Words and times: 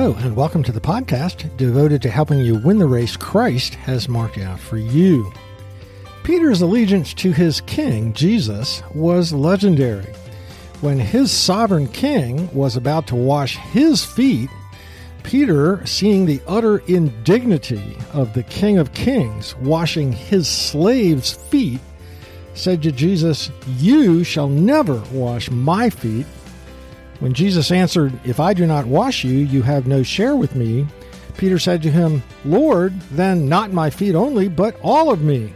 Hello, 0.00 0.16
and 0.20 0.34
welcome 0.34 0.62
to 0.62 0.72
the 0.72 0.80
podcast 0.80 1.54
devoted 1.58 2.00
to 2.00 2.08
helping 2.08 2.38
you 2.38 2.54
win 2.54 2.78
the 2.78 2.86
race 2.86 3.18
Christ 3.18 3.74
has 3.74 4.08
marked 4.08 4.38
out 4.38 4.58
for 4.58 4.78
you. 4.78 5.30
Peter's 6.22 6.62
allegiance 6.62 7.12
to 7.12 7.32
his 7.32 7.60
king, 7.60 8.14
Jesus, 8.14 8.82
was 8.94 9.34
legendary. 9.34 10.10
When 10.80 10.98
his 10.98 11.30
sovereign 11.30 11.86
king 11.86 12.50
was 12.54 12.76
about 12.76 13.08
to 13.08 13.14
wash 13.14 13.58
his 13.58 14.02
feet, 14.02 14.48
Peter, 15.22 15.84
seeing 15.84 16.24
the 16.24 16.40
utter 16.46 16.78
indignity 16.86 17.94
of 18.14 18.32
the 18.32 18.44
King 18.44 18.78
of 18.78 18.94
Kings 18.94 19.54
washing 19.56 20.12
his 20.12 20.48
slaves' 20.48 21.30
feet, 21.30 21.80
said 22.54 22.82
to 22.84 22.90
Jesus, 22.90 23.50
You 23.76 24.24
shall 24.24 24.48
never 24.48 25.02
wash 25.12 25.50
my 25.50 25.90
feet. 25.90 26.24
When 27.20 27.34
Jesus 27.34 27.70
answered, 27.70 28.18
If 28.24 28.40
I 28.40 28.54
do 28.54 28.66
not 28.66 28.86
wash 28.86 29.24
you, 29.24 29.38
you 29.38 29.62
have 29.62 29.86
no 29.86 30.02
share 30.02 30.36
with 30.36 30.56
me, 30.56 30.86
Peter 31.36 31.58
said 31.58 31.82
to 31.82 31.90
him, 31.90 32.22
Lord, 32.44 32.98
then 33.12 33.48
not 33.48 33.72
my 33.72 33.88
feet 33.88 34.14
only, 34.14 34.48
but 34.48 34.76
all 34.82 35.10
of 35.10 35.22
me. 35.22 35.54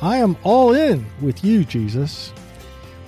I 0.00 0.16
am 0.16 0.36
all 0.42 0.72
in 0.72 1.06
with 1.20 1.44
you, 1.44 1.64
Jesus. 1.64 2.32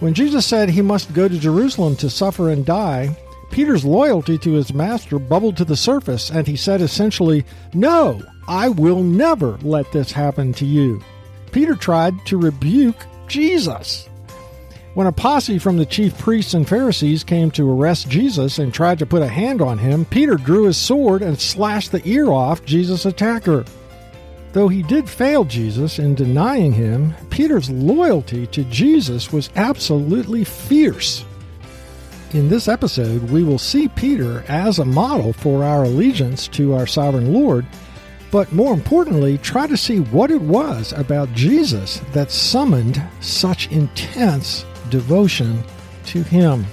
When 0.01 0.15
Jesus 0.15 0.47
said 0.47 0.69
he 0.69 0.83
must 0.83 1.15
go 1.15 1.27
to 1.27 1.39
Jerusalem 1.39 1.97
to 1.97 2.11
suffer 2.11 2.51
and 2.51 2.67
die, 2.67 3.17
Peter's 3.51 3.85
loyalty 3.85 4.37
to 4.39 4.53
his 4.53 4.75
master 4.75 5.19
bubbled 5.19 5.57
to 5.57 5.65
the 5.65 5.77
surface, 5.77 6.31
and 6.31 6.47
he 6.47 6.57
said 6.57 6.81
essentially, 6.81 7.45
No, 7.73 8.21
I 8.49 8.69
will 8.69 9.03
never 9.03 9.59
let 9.63 9.91
this 9.93 10.13
happen 10.13 10.53
to 10.55 10.67
you. 10.67 11.03
Peter 11.53 11.75
tried 11.75 12.15
to 12.27 12.39
rebuke 12.39 13.07
Jesus. 13.29 14.09
When 14.97 15.07
a 15.07 15.13
posse 15.13 15.59
from 15.59 15.77
the 15.77 15.85
chief 15.85 16.17
priests 16.17 16.55
and 16.55 16.67
Pharisees 16.67 17.23
came 17.23 17.51
to 17.51 17.71
arrest 17.71 18.09
Jesus 18.09 18.59
and 18.59 18.73
tried 18.73 18.99
to 19.01 19.05
put 19.05 19.21
a 19.21 19.29
hand 19.29 19.61
on 19.61 19.77
him, 19.77 20.07
Peter 20.07 20.37
drew 20.37 20.65
his 20.65 20.79
sword 20.79 21.21
and 21.21 21.39
slashed 21.39 21.93
the 21.93 22.01
ear 22.09 22.31
off 22.31 22.65
Jesus' 22.65 23.05
attacker. 23.05 23.67
Though 24.55 24.69
he 24.69 24.83
did 24.83 25.07
fail 25.07 25.45
Jesus 25.45 25.99
in 25.99 26.15
denying 26.15 26.73
him, 26.73 27.13
Peter's 27.29 27.69
loyalty 27.69 28.47
to 28.47 28.65
Jesus 28.65 29.31
was 29.31 29.51
absolutely 29.55 30.45
fierce. 30.45 31.27
In 32.33 32.49
this 32.49 32.67
episode, 32.67 33.23
we 33.31 33.45
will 33.45 33.59
see 33.59 33.89
Peter 33.89 34.47
as 34.49 34.79
a 34.79 34.85
model 34.87 35.35
for 35.35 35.63
our 35.63 35.85
allegiance 35.85 36.49
to 36.49 36.73
our 36.73 36.87
sovereign 36.87 37.35
Lord, 37.35 37.67
but 38.31 38.51
more 38.51 38.73
importantly, 38.73 39.37
try 39.37 39.67
to 39.67 39.77
see 39.77 40.01
what 40.01 40.31
it 40.31 40.41
was 40.41 40.95
about 40.95 41.35
Jesus 41.35 42.01
that 42.15 42.31
summoned 42.31 43.03
such 43.21 43.71
intense 43.71 44.65
devotion 44.91 45.63
to 46.07 46.23
him. 46.23 46.65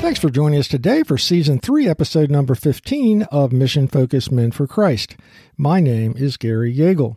Thanks 0.00 0.18
for 0.18 0.30
joining 0.30 0.58
us 0.58 0.68
today 0.68 1.02
for 1.02 1.16
Season 1.16 1.60
3, 1.60 1.88
Episode 1.88 2.30
number 2.30 2.54
15 2.54 3.22
of 3.24 3.52
Mission 3.52 3.86
Focused 3.86 4.32
Men 4.32 4.50
for 4.50 4.66
Christ. 4.66 5.16
My 5.56 5.78
name 5.78 6.14
is 6.16 6.36
Gary 6.36 6.74
Yagel. 6.74 7.16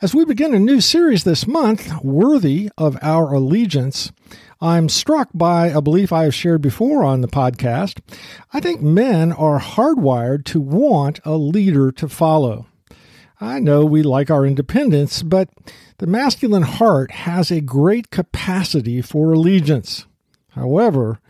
As 0.00 0.14
we 0.14 0.24
begin 0.24 0.54
a 0.54 0.58
new 0.58 0.80
series 0.80 1.24
this 1.24 1.46
month, 1.46 1.92
Worthy 2.02 2.70
of 2.76 2.96
Our 3.02 3.32
Allegiance, 3.34 4.10
I'm 4.60 4.88
struck 4.88 5.28
by 5.34 5.68
a 5.68 5.82
belief 5.82 6.12
I 6.12 6.24
have 6.24 6.34
shared 6.34 6.62
before 6.62 7.04
on 7.04 7.20
the 7.20 7.28
podcast. 7.28 8.00
I 8.52 8.60
think 8.60 8.80
men 8.80 9.30
are 9.30 9.60
hardwired 9.60 10.44
to 10.46 10.60
want 10.60 11.20
a 11.24 11.36
leader 11.36 11.92
to 11.92 12.08
follow. 12.08 12.66
I 13.40 13.58
know 13.58 13.84
we 13.84 14.02
like 14.02 14.30
our 14.30 14.46
independence, 14.46 15.22
but 15.22 15.48
the 15.98 16.06
masculine 16.06 16.62
heart 16.62 17.10
has 17.10 17.50
a 17.50 17.60
great 17.60 18.10
capacity 18.10 19.02
for 19.02 19.32
allegiance. 19.32 20.06
However, 20.50 21.20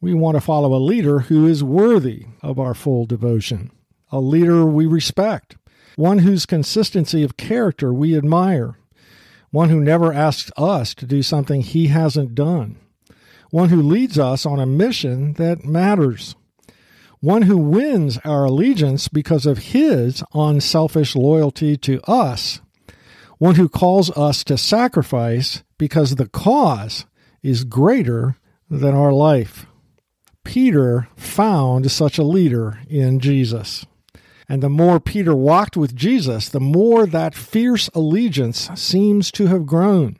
we 0.00 0.12
want 0.12 0.36
to 0.36 0.40
follow 0.42 0.74
a 0.74 0.76
leader 0.76 1.20
who 1.20 1.46
is 1.46 1.64
worthy 1.64 2.26
of 2.42 2.58
our 2.58 2.74
full 2.74 3.06
devotion, 3.06 3.70
a 4.12 4.20
leader 4.20 4.66
we 4.66 4.84
respect, 4.84 5.56
one 5.96 6.18
whose 6.18 6.44
consistency 6.44 7.22
of 7.22 7.38
character 7.38 7.92
we 7.92 8.16
admire, 8.16 8.76
one 9.50 9.70
who 9.70 9.80
never 9.80 10.12
asks 10.12 10.50
us 10.58 10.94
to 10.94 11.06
do 11.06 11.22
something 11.22 11.62
he 11.62 11.86
hasn't 11.86 12.34
done, 12.34 12.76
one 13.50 13.70
who 13.70 13.80
leads 13.80 14.18
us 14.18 14.44
on 14.44 14.60
a 14.60 14.66
mission 14.66 15.32
that 15.34 15.64
matters, 15.64 16.36
one 17.24 17.42
who 17.42 17.56
wins 17.56 18.18
our 18.18 18.44
allegiance 18.44 19.08
because 19.08 19.46
of 19.46 19.56
his 19.56 20.22
unselfish 20.34 21.16
loyalty 21.16 21.74
to 21.74 21.98
us, 22.02 22.60
one 23.38 23.54
who 23.54 23.66
calls 23.66 24.10
us 24.10 24.44
to 24.44 24.58
sacrifice 24.58 25.62
because 25.78 26.16
the 26.16 26.28
cause 26.28 27.06
is 27.42 27.64
greater 27.64 28.36
than 28.68 28.94
our 28.94 29.10
life. 29.10 29.64
Peter 30.44 31.08
found 31.16 31.90
such 31.90 32.18
a 32.18 32.22
leader 32.22 32.80
in 32.90 33.18
Jesus. 33.18 33.86
And 34.46 34.62
the 34.62 34.68
more 34.68 35.00
Peter 35.00 35.34
walked 35.34 35.78
with 35.78 35.96
Jesus, 35.96 36.50
the 36.50 36.60
more 36.60 37.06
that 37.06 37.34
fierce 37.34 37.88
allegiance 37.94 38.68
seems 38.74 39.32
to 39.32 39.46
have 39.46 39.64
grown. 39.64 40.18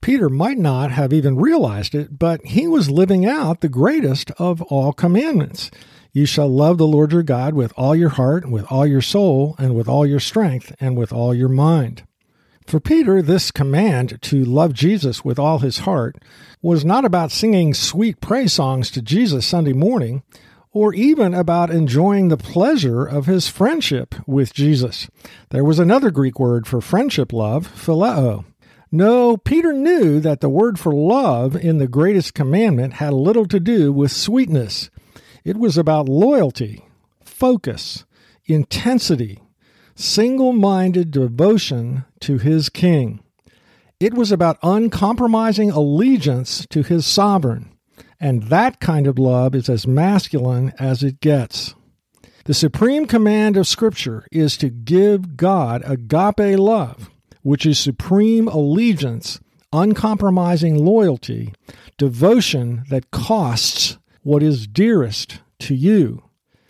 Peter 0.00 0.28
might 0.28 0.58
not 0.58 0.90
have 0.90 1.12
even 1.12 1.36
realized 1.36 1.94
it, 1.94 2.18
but 2.18 2.44
he 2.44 2.66
was 2.66 2.90
living 2.90 3.24
out 3.24 3.60
the 3.60 3.68
greatest 3.68 4.32
of 4.32 4.60
all 4.62 4.92
commandments. 4.92 5.70
You 6.14 6.26
shall 6.26 6.48
love 6.48 6.78
the 6.78 6.86
Lord 6.86 7.10
your 7.10 7.24
God 7.24 7.54
with 7.54 7.72
all 7.76 7.96
your 7.96 8.10
heart, 8.10 8.48
with 8.48 8.70
all 8.70 8.86
your 8.86 9.00
soul, 9.00 9.56
and 9.58 9.74
with 9.74 9.88
all 9.88 10.06
your 10.06 10.20
strength, 10.20 10.72
and 10.78 10.96
with 10.96 11.12
all 11.12 11.34
your 11.34 11.48
mind. 11.48 12.04
For 12.68 12.78
Peter, 12.78 13.20
this 13.20 13.50
command 13.50 14.22
to 14.22 14.44
love 14.44 14.74
Jesus 14.74 15.24
with 15.24 15.40
all 15.40 15.58
his 15.58 15.78
heart 15.78 16.14
was 16.62 16.84
not 16.84 17.04
about 17.04 17.32
singing 17.32 17.74
sweet 17.74 18.20
praise 18.20 18.52
songs 18.52 18.92
to 18.92 19.02
Jesus 19.02 19.44
Sunday 19.44 19.72
morning 19.72 20.22
or 20.70 20.94
even 20.94 21.34
about 21.34 21.70
enjoying 21.70 22.28
the 22.28 22.36
pleasure 22.36 23.04
of 23.04 23.26
his 23.26 23.48
friendship 23.48 24.14
with 24.24 24.54
Jesus. 24.54 25.08
There 25.50 25.64
was 25.64 25.80
another 25.80 26.12
Greek 26.12 26.38
word 26.38 26.68
for 26.68 26.80
friendship 26.80 27.32
love, 27.32 27.66
phileo. 27.74 28.44
No, 28.92 29.36
Peter 29.36 29.72
knew 29.72 30.20
that 30.20 30.40
the 30.40 30.48
word 30.48 30.78
for 30.78 30.94
love 30.94 31.56
in 31.56 31.78
the 31.78 31.88
greatest 31.88 32.34
commandment 32.34 32.94
had 32.94 33.12
little 33.12 33.46
to 33.46 33.58
do 33.58 33.92
with 33.92 34.12
sweetness. 34.12 34.90
It 35.44 35.58
was 35.58 35.76
about 35.76 36.08
loyalty, 36.08 36.86
focus, 37.22 38.06
intensity, 38.46 39.40
single 39.94 40.54
minded 40.54 41.10
devotion 41.10 42.06
to 42.20 42.38
his 42.38 42.70
king. 42.70 43.20
It 44.00 44.14
was 44.14 44.32
about 44.32 44.58
uncompromising 44.62 45.70
allegiance 45.70 46.66
to 46.70 46.82
his 46.82 47.04
sovereign. 47.04 47.70
And 48.18 48.44
that 48.44 48.80
kind 48.80 49.06
of 49.06 49.18
love 49.18 49.54
is 49.54 49.68
as 49.68 49.86
masculine 49.86 50.72
as 50.78 51.02
it 51.02 51.20
gets. 51.20 51.74
The 52.46 52.54
supreme 52.54 53.06
command 53.06 53.58
of 53.58 53.66
Scripture 53.66 54.26
is 54.32 54.56
to 54.58 54.70
give 54.70 55.36
God 55.36 55.82
agape 55.84 56.58
love, 56.58 57.10
which 57.42 57.66
is 57.66 57.78
supreme 57.78 58.48
allegiance, 58.48 59.40
uncompromising 59.74 60.82
loyalty, 60.82 61.52
devotion 61.98 62.84
that 62.88 63.10
costs 63.10 63.98
what 64.24 64.42
is 64.42 64.66
dearest 64.66 65.40
to 65.60 65.74
you. 65.74 66.24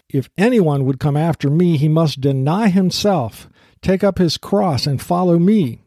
If 0.09 0.29
anyone 0.37 0.85
would 0.85 1.01
come 1.01 1.17
after 1.17 1.49
me, 1.49 1.77
he 1.77 1.89
must 1.89 2.21
deny 2.21 2.69
himself, 2.69 3.49
take 3.81 4.05
up 4.05 4.19
his 4.19 4.37
cross, 4.37 4.87
and 4.87 5.01
follow 5.01 5.39
me. 5.39 5.81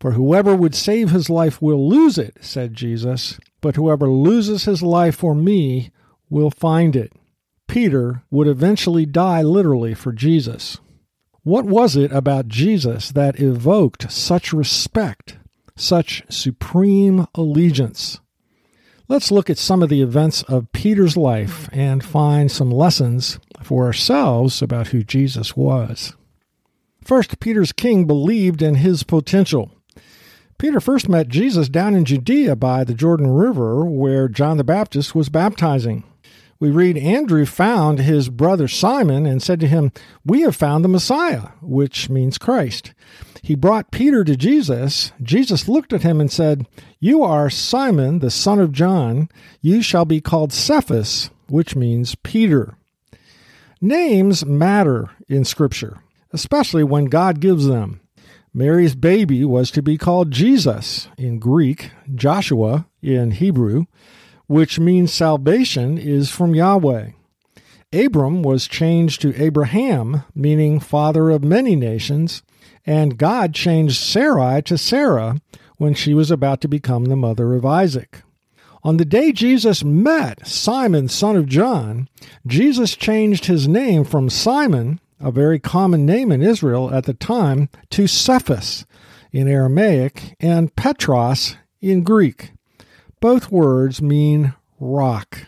For 0.00 0.12
whoever 0.12 0.54
would 0.54 0.74
save 0.74 1.10
his 1.10 1.28
life 1.28 1.60
will 1.60 1.88
lose 1.88 2.18
it, 2.18 2.36
said 2.40 2.74
Jesus, 2.74 3.38
but 3.60 3.74
whoever 3.74 4.08
loses 4.08 4.64
his 4.64 4.82
life 4.82 5.16
for 5.16 5.34
me 5.34 5.90
will 6.30 6.50
find 6.50 6.94
it. 6.94 7.12
Peter 7.66 8.22
would 8.30 8.46
eventually 8.46 9.04
die 9.04 9.42
literally 9.42 9.94
for 9.94 10.12
Jesus. 10.12 10.78
What 11.42 11.64
was 11.64 11.96
it 11.96 12.12
about 12.12 12.48
Jesus 12.48 13.10
that 13.12 13.40
evoked 13.40 14.12
such 14.12 14.52
respect, 14.52 15.38
such 15.76 16.22
supreme 16.28 17.26
allegiance? 17.34 18.20
Let's 19.10 19.30
look 19.30 19.48
at 19.48 19.56
some 19.56 19.82
of 19.82 19.88
the 19.88 20.02
events 20.02 20.42
of 20.42 20.70
Peter's 20.72 21.16
life 21.16 21.70
and 21.72 22.04
find 22.04 22.52
some 22.52 22.70
lessons 22.70 23.38
for 23.62 23.86
ourselves 23.86 24.60
about 24.60 24.88
who 24.88 25.02
Jesus 25.02 25.56
was. 25.56 26.14
First, 27.02 27.40
Peter's 27.40 27.72
king 27.72 28.06
believed 28.06 28.60
in 28.60 28.74
his 28.74 29.04
potential. 29.04 29.70
Peter 30.58 30.78
first 30.78 31.08
met 31.08 31.28
Jesus 31.28 31.70
down 31.70 31.94
in 31.94 32.04
Judea 32.04 32.54
by 32.56 32.84
the 32.84 32.92
Jordan 32.92 33.28
River 33.28 33.82
where 33.86 34.28
John 34.28 34.58
the 34.58 34.64
Baptist 34.64 35.14
was 35.14 35.30
baptizing. 35.30 36.04
We 36.60 36.70
read 36.70 36.98
Andrew 36.98 37.46
found 37.46 38.00
his 38.00 38.28
brother 38.28 38.68
Simon 38.68 39.24
and 39.24 39.42
said 39.42 39.58
to 39.60 39.68
him, 39.68 39.90
We 40.26 40.42
have 40.42 40.54
found 40.54 40.84
the 40.84 40.88
Messiah, 40.88 41.52
which 41.62 42.10
means 42.10 42.36
Christ. 42.36 42.92
He 43.42 43.54
brought 43.54 43.90
Peter 43.90 44.24
to 44.24 44.36
Jesus. 44.36 45.12
Jesus 45.22 45.68
looked 45.68 45.92
at 45.92 46.02
him 46.02 46.20
and 46.20 46.30
said, 46.30 46.66
You 46.98 47.22
are 47.22 47.50
Simon, 47.50 48.18
the 48.18 48.30
son 48.30 48.58
of 48.58 48.72
John. 48.72 49.28
You 49.60 49.82
shall 49.82 50.04
be 50.04 50.20
called 50.20 50.52
Cephas, 50.52 51.30
which 51.48 51.76
means 51.76 52.14
Peter. 52.16 52.76
Names 53.80 54.44
matter 54.44 55.10
in 55.28 55.44
Scripture, 55.44 55.98
especially 56.32 56.82
when 56.82 57.06
God 57.06 57.40
gives 57.40 57.66
them. 57.66 58.00
Mary's 58.52 58.96
baby 58.96 59.44
was 59.44 59.70
to 59.70 59.82
be 59.82 59.96
called 59.96 60.30
Jesus 60.30 61.08
in 61.16 61.38
Greek, 61.38 61.92
Joshua 62.14 62.86
in 63.02 63.32
Hebrew, 63.32 63.84
which 64.46 64.80
means 64.80 65.12
salvation 65.12 65.98
is 65.98 66.30
from 66.30 66.54
Yahweh. 66.54 67.10
Abram 67.92 68.42
was 68.42 68.66
changed 68.66 69.22
to 69.22 69.42
Abraham, 69.42 70.24
meaning 70.34 70.80
father 70.80 71.30
of 71.30 71.44
many 71.44 71.76
nations, 71.76 72.42
and 72.88 73.18
God 73.18 73.52
changed 73.52 73.96
Sarai 73.96 74.62
to 74.62 74.78
Sarah 74.78 75.42
when 75.76 75.92
she 75.92 76.14
was 76.14 76.30
about 76.30 76.62
to 76.62 76.68
become 76.68 77.04
the 77.04 77.16
mother 77.16 77.54
of 77.54 77.66
Isaac. 77.66 78.22
On 78.82 78.96
the 78.96 79.04
day 79.04 79.30
Jesus 79.30 79.84
met 79.84 80.46
Simon, 80.46 81.08
son 81.08 81.36
of 81.36 81.44
John, 81.44 82.08
Jesus 82.46 82.96
changed 82.96 83.44
his 83.44 83.68
name 83.68 84.04
from 84.04 84.30
Simon, 84.30 85.00
a 85.20 85.30
very 85.30 85.58
common 85.58 86.06
name 86.06 86.32
in 86.32 86.40
Israel 86.40 86.90
at 86.90 87.04
the 87.04 87.12
time, 87.12 87.68
to 87.90 88.06
Cephas 88.06 88.86
in 89.32 89.48
Aramaic 89.48 90.34
and 90.40 90.74
Petros 90.74 91.56
in 91.82 92.02
Greek. 92.02 92.52
Both 93.20 93.52
words 93.52 94.00
mean 94.00 94.54
rock. 94.80 95.40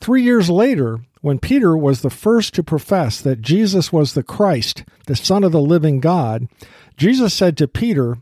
Three 0.00 0.22
years 0.22 0.48
later, 0.48 1.00
when 1.26 1.40
Peter 1.40 1.76
was 1.76 2.02
the 2.02 2.08
first 2.08 2.54
to 2.54 2.62
profess 2.62 3.20
that 3.20 3.42
Jesus 3.42 3.92
was 3.92 4.14
the 4.14 4.22
Christ, 4.22 4.84
the 5.06 5.16
Son 5.16 5.42
of 5.42 5.50
the 5.50 5.60
living 5.60 5.98
God, 5.98 6.46
Jesus 6.96 7.34
said 7.34 7.56
to 7.56 7.66
Peter, 7.66 8.18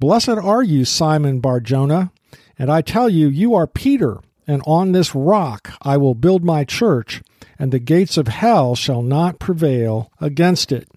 Blessed 0.00 0.30
are 0.30 0.64
you, 0.64 0.84
Simon 0.84 1.38
Barjona, 1.38 2.10
and 2.58 2.68
I 2.68 2.80
tell 2.82 3.08
you, 3.08 3.28
you 3.28 3.54
are 3.54 3.68
Peter, 3.68 4.18
and 4.44 4.60
on 4.66 4.90
this 4.90 5.14
rock 5.14 5.70
I 5.82 5.98
will 5.98 6.16
build 6.16 6.42
my 6.42 6.64
church, 6.64 7.22
and 7.60 7.70
the 7.70 7.78
gates 7.78 8.16
of 8.16 8.26
hell 8.26 8.74
shall 8.74 9.02
not 9.02 9.38
prevail 9.38 10.10
against 10.20 10.72
it. 10.72 10.88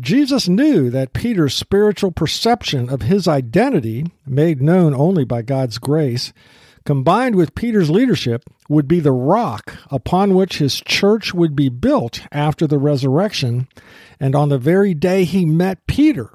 Jesus 0.00 0.48
knew 0.48 0.90
that 0.90 1.12
Peter's 1.12 1.54
spiritual 1.54 2.10
perception 2.10 2.88
of 2.88 3.02
his 3.02 3.28
identity, 3.28 4.06
made 4.26 4.60
known 4.60 4.96
only 4.96 5.24
by 5.24 5.42
God's 5.42 5.78
grace, 5.78 6.32
combined 6.84 7.34
with 7.34 7.54
Peter's 7.54 7.90
leadership, 7.90 8.44
would 8.68 8.88
be 8.88 9.00
the 9.00 9.12
rock 9.12 9.76
upon 9.90 10.34
which 10.34 10.58
his 10.58 10.80
church 10.80 11.32
would 11.34 11.56
be 11.56 11.68
built 11.68 12.22
after 12.32 12.66
the 12.66 12.78
resurrection. 12.78 13.68
And 14.20 14.34
on 14.34 14.48
the 14.48 14.58
very 14.58 14.94
day 14.94 15.24
he 15.24 15.44
met 15.44 15.86
Peter, 15.86 16.30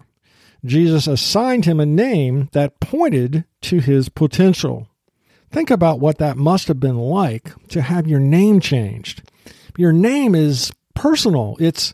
Jesus 0.66 1.08
assigned 1.08 1.66
him 1.66 1.80
a 1.80 1.86
name 1.86 2.50
that 2.54 2.80
pointed 2.80 3.46
to 3.62 3.80
his 3.80 4.10
potential. 4.10 4.88
Think 5.52 5.70
about 5.70 6.00
what 6.00 6.18
that 6.18 6.38
must 6.38 6.68
have 6.68 6.80
been 6.80 6.98
like 6.98 7.52
to 7.68 7.82
have 7.82 8.08
your 8.08 8.20
name 8.20 8.60
changed. 8.60 9.30
Your 9.78 9.94
name 9.94 10.34
is 10.34 10.72
personal, 10.96 11.58
it's 11.60 11.94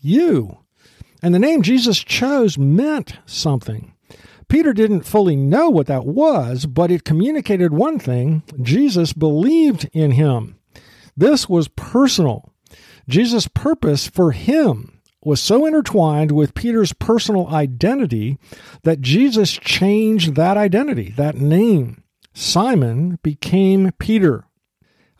you. 0.00 0.58
And 1.22 1.34
the 1.34 1.38
name 1.38 1.62
Jesus 1.62 1.98
chose 1.98 2.56
meant 2.56 3.18
something. 3.26 3.92
Peter 4.50 4.72
didn't 4.72 5.02
fully 5.02 5.36
know 5.36 5.70
what 5.70 5.86
that 5.86 6.04
was, 6.04 6.66
but 6.66 6.90
it 6.90 7.04
communicated 7.04 7.72
one 7.72 8.00
thing 8.00 8.42
Jesus 8.60 9.12
believed 9.12 9.88
in 9.92 10.10
him. 10.10 10.58
This 11.16 11.48
was 11.48 11.68
personal. 11.68 12.52
Jesus' 13.08 13.46
purpose 13.46 14.08
for 14.08 14.32
him 14.32 15.00
was 15.22 15.40
so 15.40 15.66
intertwined 15.66 16.32
with 16.32 16.54
Peter's 16.54 16.92
personal 16.92 17.46
identity 17.46 18.38
that 18.82 19.00
Jesus 19.00 19.52
changed 19.52 20.34
that 20.34 20.56
identity, 20.56 21.10
that 21.16 21.36
name. 21.36 22.02
Simon 22.34 23.20
became 23.22 23.92
Peter. 24.00 24.46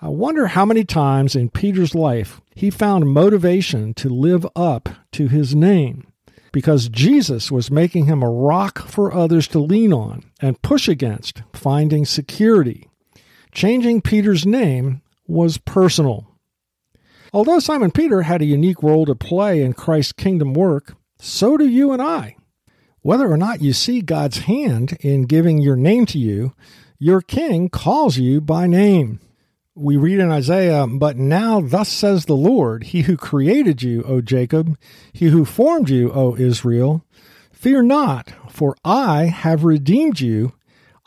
I 0.03 0.09
wonder 0.09 0.49
how 0.49 0.65
many 0.65 0.85
times 0.85 1.37
in 1.37 1.51
Peter's 1.51 1.95
life 1.95 2.41
he 2.57 2.69
found 2.69 3.07
motivation 3.07 3.95
to 3.95 4.09
live 4.09 4.45
up 4.57 4.89
to 5.13 5.29
his 5.29 5.55
name 5.55 6.10
because 6.53 6.89
Jesus 6.89 7.51
was 7.51 7.71
making 7.71 8.07
him 8.07 8.23
a 8.23 8.31
rock 8.31 8.81
for 8.87 9.13
others 9.13 9.47
to 9.49 9.59
lean 9.59 9.93
on 9.93 10.25
and 10.41 10.63
push 10.63 10.89
against, 10.89 11.43
finding 11.53 12.05
security. 12.05 12.89
Changing 13.53 14.01
Peter's 14.01 14.47
name 14.47 15.03
was 15.27 15.59
personal. 15.59 16.27
Although 17.33 17.61
Simon 17.61 17.91
Peter 17.91 18.23
had 18.23 18.43
a 18.43 18.47
unique 18.47 18.83
role 18.83 19.07
to 19.07 19.15
play 19.15 19.63
in 19.63 19.73
Christ's 19.73 20.13
kingdom 20.13 20.53
work, 20.53 20.97
so 21.19 21.57
do 21.57 21.67
you 21.67 21.93
and 21.93 22.03
I. 22.03 22.37
Whether 23.03 23.31
or 23.31 23.37
not 23.37 23.63
you 23.63 23.73
see 23.73 24.03
God's 24.03 24.39
hand 24.41 24.97
in 25.01 25.23
giving 25.23 25.59
your 25.59 25.77
name 25.77 26.07
to 26.07 26.19
you, 26.19 26.55
your 26.99 27.23
king 27.23 27.69
calls 27.69 28.19
you 28.19 28.41
by 28.41 28.67
name 28.67 29.21
we 29.75 29.97
read 29.97 30.19
in 30.19 30.31
Isaiah, 30.31 30.87
But 30.87 31.17
now 31.17 31.61
thus 31.61 31.89
says 31.89 32.25
the 32.25 32.37
Lord, 32.37 32.85
He 32.85 33.03
who 33.03 33.17
created 33.17 33.83
you, 33.83 34.03
O 34.05 34.21
Jacob, 34.21 34.77
He 35.13 35.27
who 35.27 35.45
formed 35.45 35.89
you, 35.89 36.13
O 36.13 36.37
Israel, 36.37 37.05
fear 37.53 37.83
not, 37.83 38.33
for 38.49 38.77
I 38.85 39.25
have 39.27 39.65
redeemed 39.65 40.21
you. 40.21 40.53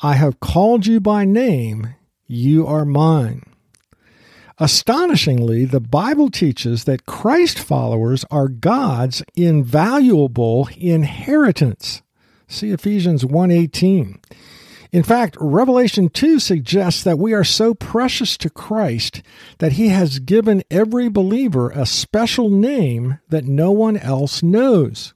I 0.01 0.13
have 0.13 0.39
called 0.39 0.85
you 0.85 0.99
by 0.99 1.25
name. 1.25 1.95
You 2.27 2.65
are 2.67 2.85
mine. 2.85 3.43
Astonishingly, 4.59 5.65
the 5.65 5.79
Bible 5.79 6.29
teaches 6.29 6.83
that 6.83 7.05
Christ 7.05 7.57
followers 7.57 8.23
are 8.29 8.47
God's 8.47 9.23
invaluable 9.35 10.69
inheritance. 10.77 12.01
See 12.47 12.69
Ephesians 12.69 13.25
1:18. 13.25 14.19
In 14.93 15.01
fact, 15.01 15.35
Revelation 15.39 16.07
2 16.09 16.37
suggests 16.37 17.03
that 17.03 17.17
we 17.17 17.33
are 17.33 17.43
so 17.43 17.73
precious 17.73 18.37
to 18.37 18.47
Christ 18.47 19.23
that 19.57 19.71
he 19.71 19.89
has 19.89 20.19
given 20.19 20.61
every 20.69 21.09
believer 21.09 21.71
a 21.71 21.87
special 21.87 22.47
name 22.51 23.17
that 23.29 23.45
no 23.45 23.71
one 23.71 23.97
else 23.97 24.43
knows. 24.43 25.15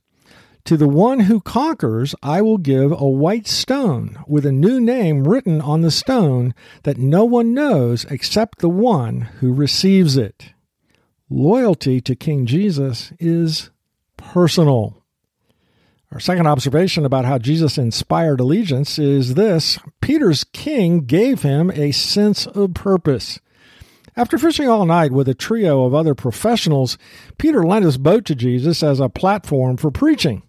To 0.66 0.78
the 0.78 0.88
one 0.88 1.22
who 1.22 1.40
conquers, 1.40 2.16
I 2.24 2.42
will 2.42 2.58
give 2.58 2.92
a 2.92 3.08
white 3.08 3.46
stone 3.46 4.18
with 4.28 4.48
a 4.48 4.52
new 4.52 4.82
name 4.82 5.28
written 5.28 5.62
on 5.62 5.82
the 5.82 5.92
stone 5.92 6.56
that 6.82 6.98
no 6.98 7.24
one 7.24 7.54
knows 7.54 8.04
except 8.06 8.58
the 8.58 8.70
one 8.70 9.30
who 9.42 9.54
receives 9.54 10.18
it. 10.18 10.54
Loyalty 11.30 12.02
to 12.02 12.16
King 12.16 12.48
Jesus 12.48 13.14
is 13.20 13.70
personal. 14.18 15.04
Our 16.12 16.22
second 16.22 16.48
observation 16.48 17.06
about 17.06 17.26
how 17.26 17.38
Jesus 17.38 17.78
inspired 17.78 18.40
allegiance 18.40 18.98
is 18.98 19.34
this 19.34 19.78
Peter's 20.00 20.46
king 20.46 21.02
gave 21.02 21.42
him 21.42 21.70
a 21.72 21.92
sense 21.92 22.46
of 22.48 22.74
purpose. 22.74 23.42
After 24.16 24.38
fishing 24.38 24.70
all 24.70 24.86
night 24.86 25.12
with 25.12 25.28
a 25.28 25.36
trio 25.36 25.84
of 25.84 25.94
other 25.94 26.16
professionals, 26.16 26.98
Peter 27.38 27.62
lent 27.64 27.84
his 27.84 27.98
boat 27.98 28.24
to 28.26 28.36
Jesus 28.36 28.82
as 28.82 29.02
a 29.02 29.10
platform 29.10 29.76
for 29.76 29.92
preaching. 29.92 30.44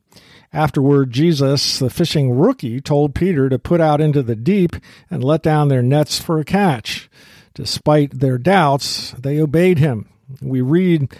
Afterward, 0.52 1.10
Jesus, 1.10 1.80
the 1.80 1.90
fishing 1.90 2.30
rookie, 2.30 2.80
told 2.80 3.14
Peter 3.14 3.48
to 3.48 3.58
put 3.58 3.80
out 3.80 4.00
into 4.00 4.22
the 4.22 4.36
deep 4.36 4.76
and 5.10 5.24
let 5.24 5.42
down 5.42 5.68
their 5.68 5.82
nets 5.82 6.20
for 6.20 6.38
a 6.38 6.44
catch. 6.44 7.10
Despite 7.54 8.20
their 8.20 8.38
doubts, 8.38 9.10
they 9.18 9.40
obeyed 9.40 9.78
him. 9.78 10.08
We 10.40 10.60
read 10.60 11.12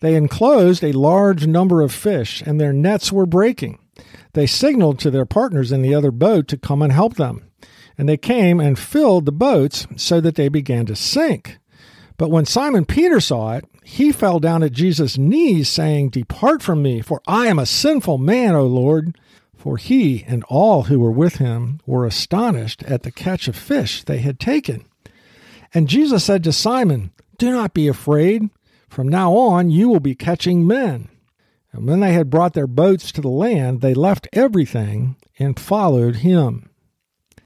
they 0.00 0.14
enclosed 0.14 0.84
a 0.84 0.92
large 0.92 1.46
number 1.46 1.80
of 1.80 1.92
fish, 1.92 2.42
and 2.42 2.60
their 2.60 2.72
nets 2.72 3.10
were 3.10 3.26
breaking. 3.26 3.78
They 4.32 4.46
signaled 4.46 4.98
to 5.00 5.10
their 5.10 5.24
partners 5.24 5.72
in 5.72 5.82
the 5.82 5.94
other 5.94 6.10
boat 6.10 6.48
to 6.48 6.56
come 6.56 6.82
and 6.82 6.92
help 6.92 7.14
them. 7.14 7.50
And 7.98 8.08
they 8.08 8.16
came 8.16 8.60
and 8.60 8.78
filled 8.78 9.24
the 9.24 9.32
boats 9.32 9.86
so 9.96 10.20
that 10.20 10.34
they 10.34 10.48
began 10.48 10.86
to 10.86 10.96
sink. 10.96 11.58
But 12.18 12.30
when 12.30 12.44
Simon 12.44 12.84
Peter 12.84 13.20
saw 13.20 13.54
it, 13.54 13.64
he 13.82 14.10
fell 14.12 14.40
down 14.40 14.62
at 14.62 14.72
Jesus' 14.72 15.16
knees, 15.16 15.68
saying, 15.68 16.10
Depart 16.10 16.62
from 16.62 16.82
me, 16.82 17.00
for 17.00 17.22
I 17.26 17.46
am 17.46 17.58
a 17.58 17.66
sinful 17.66 18.18
man, 18.18 18.54
O 18.54 18.66
Lord. 18.66 19.16
For 19.56 19.76
he 19.76 20.24
and 20.26 20.44
all 20.44 20.84
who 20.84 21.00
were 21.00 21.10
with 21.10 21.36
him 21.36 21.80
were 21.86 22.06
astonished 22.06 22.82
at 22.84 23.02
the 23.02 23.10
catch 23.10 23.48
of 23.48 23.56
fish 23.56 24.04
they 24.04 24.18
had 24.18 24.38
taken. 24.38 24.84
And 25.74 25.88
Jesus 25.88 26.24
said 26.24 26.44
to 26.44 26.52
Simon, 26.52 27.12
Do 27.38 27.50
not 27.50 27.74
be 27.74 27.88
afraid. 27.88 28.48
From 28.88 29.08
now 29.08 29.34
on, 29.34 29.70
you 29.70 29.88
will 29.88 30.00
be 30.00 30.14
catching 30.14 30.66
men. 30.66 31.08
And 31.76 31.86
when 31.86 32.00
they 32.00 32.14
had 32.14 32.30
brought 32.30 32.54
their 32.54 32.66
boats 32.66 33.12
to 33.12 33.20
the 33.20 33.28
land, 33.28 33.82
they 33.82 33.92
left 33.92 34.28
everything 34.32 35.16
and 35.38 35.60
followed 35.60 36.16
him. 36.16 36.70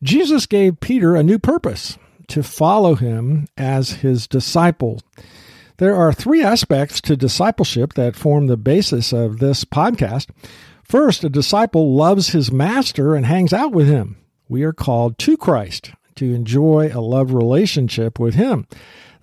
Jesus 0.03 0.47
gave 0.47 0.81
Peter 0.81 1.17
a 1.17 1.23
new 1.23 1.39
purpose 1.39 1.99
to 2.29 2.43
follow 2.45 2.95
him 2.95 3.49
as 3.57 3.91
his 3.91 4.29
disciple. 4.29 5.01
There 5.79 5.97
are 5.97 6.13
three 6.13 6.43
aspects 6.43 7.01
to 7.03 7.17
discipleship 7.17 7.95
that 7.95 8.15
form 8.15 8.47
the 8.47 8.57
basis 8.57 9.13
of 9.13 9.39
this 9.39 9.65
podcast. 9.65 10.29
First, 10.85 11.25
a 11.25 11.29
disciple 11.29 11.95
loves 11.95 12.29
his 12.29 12.53
master 12.53 13.15
and 13.15 13.27
hangs 13.27 13.53
out 13.53 13.73
with 13.73 13.89
him. 13.89 14.17
We 14.49 14.63
are 14.63 14.73
called 14.73 15.19
to 15.19 15.37
Christ 15.37 15.93
to 16.17 16.33
enjoy 16.33 16.91
a 16.93 17.01
love 17.01 17.33
relationship 17.33 18.21
with 18.21 18.35
him. 18.35 18.67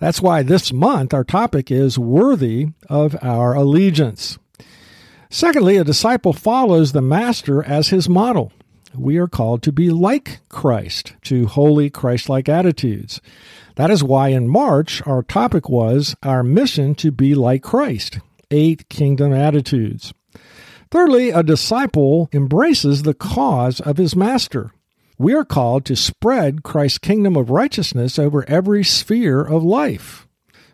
That's 0.00 0.20
why 0.20 0.42
this 0.42 0.72
month 0.72 1.14
our 1.14 1.24
topic 1.24 1.70
is 1.70 1.98
worthy 1.98 2.68
of 2.88 3.16
our 3.22 3.54
allegiance. 3.54 4.38
Secondly, 5.30 5.76
a 5.76 5.84
disciple 5.84 6.32
follows 6.32 6.92
the 6.92 7.02
master 7.02 7.62
as 7.62 7.88
his 7.88 8.08
model. 8.08 8.52
We 8.94 9.18
are 9.18 9.28
called 9.28 9.62
to 9.64 9.72
be 9.72 9.90
like 9.90 10.40
Christ, 10.48 11.14
to 11.24 11.46
holy 11.46 11.90
Christ 11.90 12.28
like 12.28 12.48
attitudes. 12.48 13.20
That 13.76 13.90
is 13.90 14.02
why 14.02 14.28
in 14.28 14.48
March 14.48 15.02
our 15.06 15.22
topic 15.22 15.68
was 15.68 16.16
our 16.22 16.42
mission 16.42 16.94
to 16.96 17.10
be 17.10 17.34
like 17.34 17.62
Christ, 17.62 18.18
eight 18.50 18.88
kingdom 18.88 19.32
attitudes. 19.32 20.14
Thirdly, 20.90 21.30
a 21.30 21.42
disciple 21.42 22.30
embraces 22.32 23.02
the 23.02 23.14
cause 23.14 23.80
of 23.80 23.98
his 23.98 24.16
master. 24.16 24.72
We 25.18 25.34
are 25.34 25.44
called 25.44 25.84
to 25.86 25.96
spread 25.96 26.62
Christ's 26.62 26.98
kingdom 26.98 27.36
of 27.36 27.50
righteousness 27.50 28.18
over 28.18 28.48
every 28.48 28.84
sphere 28.84 29.42
of 29.42 29.64
life. 29.64 30.27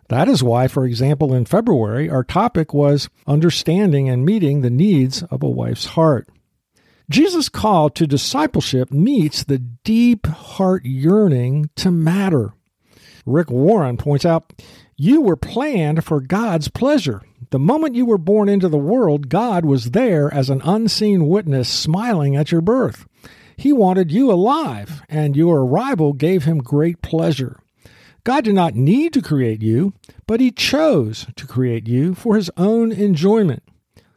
That 0.08 0.28
is 0.28 0.42
why, 0.42 0.68
for 0.68 0.84
example, 0.84 1.32
in 1.32 1.46
February, 1.46 2.11
our 2.11 2.25
topic 2.25 2.75
was 2.75 3.08
understanding 3.26 4.08
and 4.08 4.25
meeting 4.25 4.61
the 4.61 4.70
needs 4.70 5.23
of 5.25 5.42
a 5.42 5.49
wife's 5.49 5.87
heart. 5.87 6.28
Jesus' 7.11 7.49
call 7.49 7.90
to 7.90 8.06
discipleship 8.06 8.90
meets 8.90 9.44
the 9.44 9.58
deep 9.58 10.26
heart 10.26 10.84
yearning 10.84 11.70
to 11.76 11.90
matter. 11.90 12.54
Rick 13.26 13.50
Warren 13.50 13.96
points 13.96 14.25
out 14.25 14.52
you 14.96 15.20
were 15.20 15.37
planned 15.37 16.04
for 16.04 16.20
God's 16.20 16.68
pleasure. 16.68 17.23
The 17.50 17.58
moment 17.58 17.94
you 17.94 18.06
were 18.06 18.18
born 18.18 18.49
into 18.49 18.68
the 18.68 18.78
world, 18.78 19.28
God 19.28 19.64
was 19.64 19.90
there 19.90 20.32
as 20.32 20.50
an 20.50 20.62
unseen 20.64 21.28
witness 21.28 21.68
smiling 21.68 22.37
at 22.37 22.52
your 22.52 22.61
birth. 22.61 23.06
He 23.56 23.73
wanted 23.73 24.11
you 24.11 24.32
alive, 24.32 25.02
and 25.08 25.37
your 25.37 25.61
arrival 25.61 26.12
gave 26.12 26.44
him 26.44 26.58
great 26.58 27.02
pleasure. 27.02 27.58
God 28.25 28.45
did 28.45 28.54
not 28.54 28.75
need 28.75 29.12
to 29.12 29.23
create 29.23 29.62
you, 29.62 29.93
but 30.26 30.40
He 30.40 30.50
chose 30.50 31.26
to 31.37 31.47
create 31.47 31.87
you 31.87 32.14
for 32.14 32.37
His 32.37 32.50
own 32.57 32.90
enjoyment. 32.90 33.62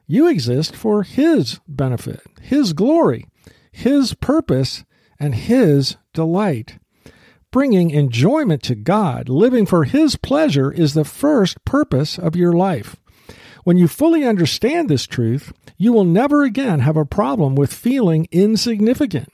You 0.08 0.28
exist 0.28 0.76
for 0.76 1.04
His 1.04 1.60
benefit, 1.68 2.22
His 2.42 2.72
glory, 2.72 3.28
His 3.72 4.14
purpose, 4.14 4.86
and 5.20 5.36
His 5.36 5.98
delight. 6.14 6.80
Bringing 7.52 7.90
enjoyment 7.90 8.64
to 8.64 8.76
God, 8.76 9.28
living 9.28 9.66
for 9.66 9.84
His 9.84 10.16
pleasure, 10.16 10.72
is 10.72 10.94
the 10.94 11.06
first 11.06 11.64
purpose 11.66 12.18
of 12.18 12.36
your 12.36 12.54
life. 12.54 12.96
When 13.66 13.76
you 13.76 13.90
fully 13.90 14.24
understand 14.24 14.88
this 14.88 15.06
truth, 15.06 15.52
you 15.76 15.92
will 15.92 16.06
never 16.06 16.44
again 16.44 16.80
have 16.80 16.96
a 16.96 17.06
problem 17.06 17.56
with 17.56 17.74
feeling 17.74 18.28
insignificant. 18.32 19.28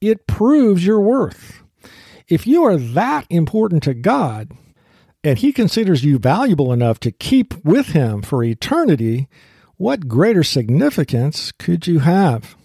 It 0.00 0.26
proves 0.26 0.86
your 0.86 1.00
worth. 1.00 1.62
If 2.28 2.44
you 2.44 2.64
are 2.64 2.76
that 2.76 3.24
important 3.30 3.84
to 3.84 3.94
God, 3.94 4.50
and 5.22 5.38
He 5.38 5.52
considers 5.52 6.04
you 6.04 6.18
valuable 6.18 6.72
enough 6.72 6.98
to 7.00 7.12
keep 7.12 7.54
with 7.64 7.88
Him 7.88 8.20
for 8.20 8.42
eternity, 8.42 9.28
what 9.76 10.08
greater 10.08 10.42
significance 10.42 11.52
could 11.52 11.86
you 11.86 12.00
have? 12.00 12.56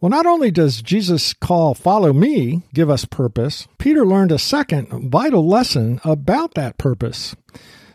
Well, 0.00 0.10
not 0.10 0.26
only 0.26 0.50
does 0.50 0.82
Jesus' 0.82 1.32
call, 1.32 1.74
Follow 1.74 2.12
me, 2.12 2.62
give 2.74 2.90
us 2.90 3.06
purpose, 3.06 3.68
Peter 3.78 4.04
learned 4.04 4.32
a 4.32 4.38
second 4.38 5.10
vital 5.10 5.48
lesson 5.48 6.00
about 6.04 6.54
that 6.54 6.76
purpose. 6.76 7.34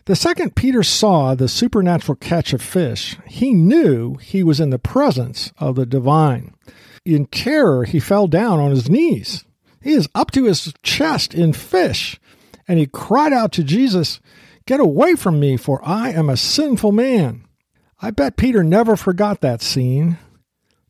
The 0.06 0.16
second 0.16 0.56
Peter 0.56 0.82
saw 0.82 1.34
the 1.34 1.48
supernatural 1.48 2.16
catch 2.16 2.52
of 2.52 2.62
fish, 2.62 3.16
he 3.26 3.54
knew 3.54 4.14
he 4.16 4.42
was 4.42 4.58
in 4.58 4.70
the 4.70 4.78
presence 4.78 5.52
of 5.58 5.76
the 5.76 5.86
divine. 5.86 6.54
In 7.04 7.26
terror, 7.26 7.84
he 7.84 8.00
fell 8.00 8.26
down 8.26 8.58
on 8.58 8.70
his 8.70 8.88
knees. 8.90 9.44
He 9.86 9.92
is 9.92 10.08
up 10.16 10.32
to 10.32 10.46
his 10.46 10.74
chest 10.82 11.32
in 11.32 11.52
fish, 11.52 12.18
and 12.66 12.76
he 12.76 12.86
cried 12.86 13.32
out 13.32 13.52
to 13.52 13.62
Jesus, 13.62 14.18
Get 14.66 14.80
away 14.80 15.14
from 15.14 15.38
me, 15.38 15.56
for 15.56 15.80
I 15.84 16.10
am 16.10 16.28
a 16.28 16.36
sinful 16.36 16.90
man. 16.90 17.44
I 18.02 18.10
bet 18.10 18.36
Peter 18.36 18.64
never 18.64 18.96
forgot 18.96 19.42
that 19.42 19.62
scene, 19.62 20.18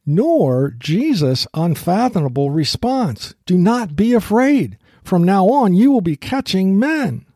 nor 0.07 0.71
Jesus' 0.71 1.47
unfathomable 1.53 2.51
response 2.51 3.35
Do 3.45 3.59
not 3.59 3.97
be 3.97 4.15
afraid. 4.15 4.79
From 5.05 5.23
now 5.23 5.47
on, 5.51 5.75
you 5.75 5.93
will 5.93 6.01
be 6.01 6.17
catching 6.17 6.79
men. 6.79 7.27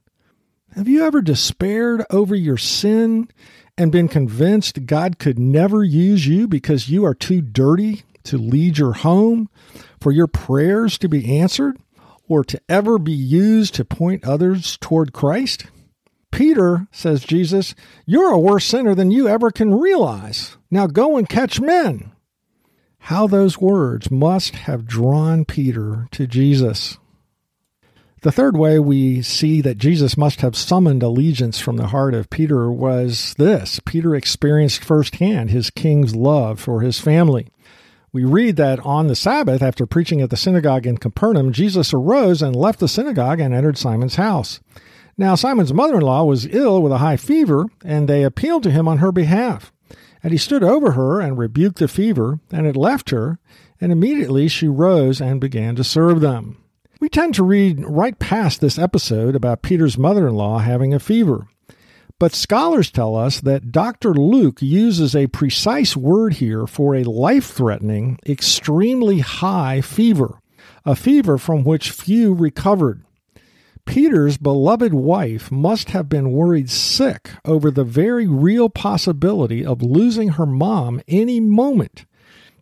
Have 0.75 0.89
you 0.89 1.05
ever 1.05 1.21
despaired 1.21 2.07
over 2.09 2.35
your 2.35 2.57
sin 2.57 3.29
and 3.77 3.93
been 3.93 4.09
convinced 4.09 4.87
God 4.87 5.19
could 5.19 5.39
never 5.39 5.85
use 5.85 6.27
you 6.27 6.49
because 6.49 6.89
you 6.89 7.05
are 7.05 7.15
too 7.15 7.43
dirty 7.43 8.05
to 8.25 8.39
lead 8.39 8.79
your 8.79 8.95
home, 8.95 9.51
for 10.01 10.13
your 10.13 10.27
prayers 10.27 10.99
to 10.99 11.09
be 11.09 11.39
answered, 11.39 11.79
or 12.29 12.45
to 12.45 12.61
ever 12.69 12.99
be 12.99 13.13
used 13.13 13.75
to 13.75 13.85
point 13.85 14.25
others 14.25 14.77
toward 14.79 15.13
Christ? 15.13 15.67
Peter, 16.31 16.87
says 16.93 17.25
Jesus, 17.25 17.75
you're 18.07 18.31
a 18.33 18.39
worse 18.39 18.65
sinner 18.65 18.95
than 18.95 19.11
you 19.11 19.29
ever 19.29 19.51
can 19.51 19.79
realize. 19.79 20.57
Now 20.71 20.87
go 20.87 21.17
and 21.17 21.29
catch 21.29 21.61
men. 21.61 22.13
How 23.05 23.27
those 23.27 23.59
words 23.59 24.11
must 24.11 24.55
have 24.55 24.87
drawn 24.87 25.45
Peter 25.45 26.07
to 26.13 26.27
Jesus. 26.27 26.99
The 28.23 28.31
third 28.31 28.57
way 28.57 28.79
we 28.79 29.23
see 29.23 29.63
that 29.63 29.79
Jesus 29.79 30.17
must 30.19 30.43
have 30.43 30.55
summoned 30.55 31.03
allegiance 31.03 31.59
from 31.59 31.79
the 31.79 31.87
heart 31.87 32.13
of 32.13 32.29
Peter 32.29 32.71
was 32.71 33.35
this 33.39 33.81
Peter 33.87 34.15
experienced 34.15 34.85
firsthand 34.85 35.51
his 35.51 35.71
king's 35.71 36.15
love 36.15 36.61
for 36.61 36.83
his 36.83 37.01
family. 37.01 37.49
We 38.13 38.25
read 38.25 38.57
that 38.57 38.81
on 38.81 39.07
the 39.07 39.15
Sabbath, 39.15 39.63
after 39.63 39.87
preaching 39.87 40.21
at 40.21 40.31
the 40.31 40.37
synagogue 40.37 40.85
in 40.85 40.99
Capernaum, 40.99 41.53
Jesus 41.53 41.95
arose 41.95 42.43
and 42.43 42.57
left 42.57 42.81
the 42.81 42.89
synagogue 42.89 43.39
and 43.39 43.55
entered 43.55 43.79
Simon's 43.79 44.17
house. 44.17 44.59
Now, 45.17 45.37
Simon's 45.37 45.73
mother 45.73 45.97
in 45.97 46.01
law 46.01 46.25
was 46.25 46.47
ill 46.47 46.83
with 46.83 46.91
a 46.91 46.99
high 46.99 47.17
fever, 47.17 47.67
and 47.85 48.09
they 48.09 48.25
appealed 48.25 48.65
to 48.65 48.71
him 48.71 48.89
on 48.89 48.99
her 48.99 49.13
behalf. 49.13 49.73
And 50.25 50.33
he 50.33 50.39
stood 50.39 50.65
over 50.65 50.93
her 50.93 51.21
and 51.21 51.39
rebuked 51.39 51.79
the 51.79 51.87
fever, 51.87 52.41
and 52.51 52.67
it 52.67 52.77
left 52.77 53.11
her, 53.11 53.39
and 53.81 53.93
immediately 53.93 54.49
she 54.49 54.67
rose 54.67 55.21
and 55.21 55.41
began 55.41 55.77
to 55.77 55.85
serve 55.85 56.21
them. 56.21 56.57
We 57.01 57.09
tend 57.09 57.35
to 57.37 57.45
read 57.45 57.85
right 57.87 58.19
past 58.19 58.61
this 58.61 58.79
episode 58.79 59.37
about 59.37 59.63
Peter's 59.63 59.97
mother 59.97 60.27
in 60.27 60.35
law 60.35 60.59
having 60.59 60.93
a 60.93 60.99
fever. 60.99 61.47
But 62.21 62.35
scholars 62.35 62.91
tell 62.91 63.17
us 63.17 63.41
that 63.41 63.73
Dr. 63.73 64.13
Luke 64.13 64.61
uses 64.61 65.17
a 65.17 65.27
precise 65.29 65.97
word 65.97 66.35
here 66.35 66.67
for 66.67 66.95
a 66.95 67.03
life 67.03 67.47
threatening, 67.47 68.19
extremely 68.27 69.21
high 69.21 69.81
fever, 69.81 70.39
a 70.85 70.95
fever 70.95 71.39
from 71.39 71.65
which 71.65 71.91
few 71.91 72.35
recovered. 72.35 73.03
Peter's 73.87 74.37
beloved 74.37 74.93
wife 74.93 75.51
must 75.51 75.91
have 75.91 76.11
been 76.11 76.31
worried 76.31 76.69
sick 76.69 77.31
over 77.47 77.71
the 77.71 77.85
very 77.85 78.27
real 78.27 78.69
possibility 78.69 79.65
of 79.65 79.81
losing 79.81 80.29
her 80.33 80.45
mom 80.45 81.01
any 81.09 81.41
moment. 81.41 82.05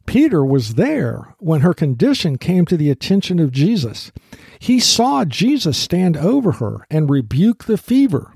Peter 0.06 0.44
was 0.44 0.76
there 0.76 1.34
when 1.40 1.62
her 1.62 1.74
condition 1.74 2.38
came 2.38 2.64
to 2.64 2.76
the 2.76 2.90
attention 2.90 3.40
of 3.40 3.50
Jesus. 3.50 4.12
He 4.60 4.78
saw 4.78 5.24
Jesus 5.24 5.76
stand 5.76 6.16
over 6.16 6.52
her 6.52 6.86
and 6.88 7.10
rebuke 7.10 7.64
the 7.64 7.76
fever. 7.76 8.34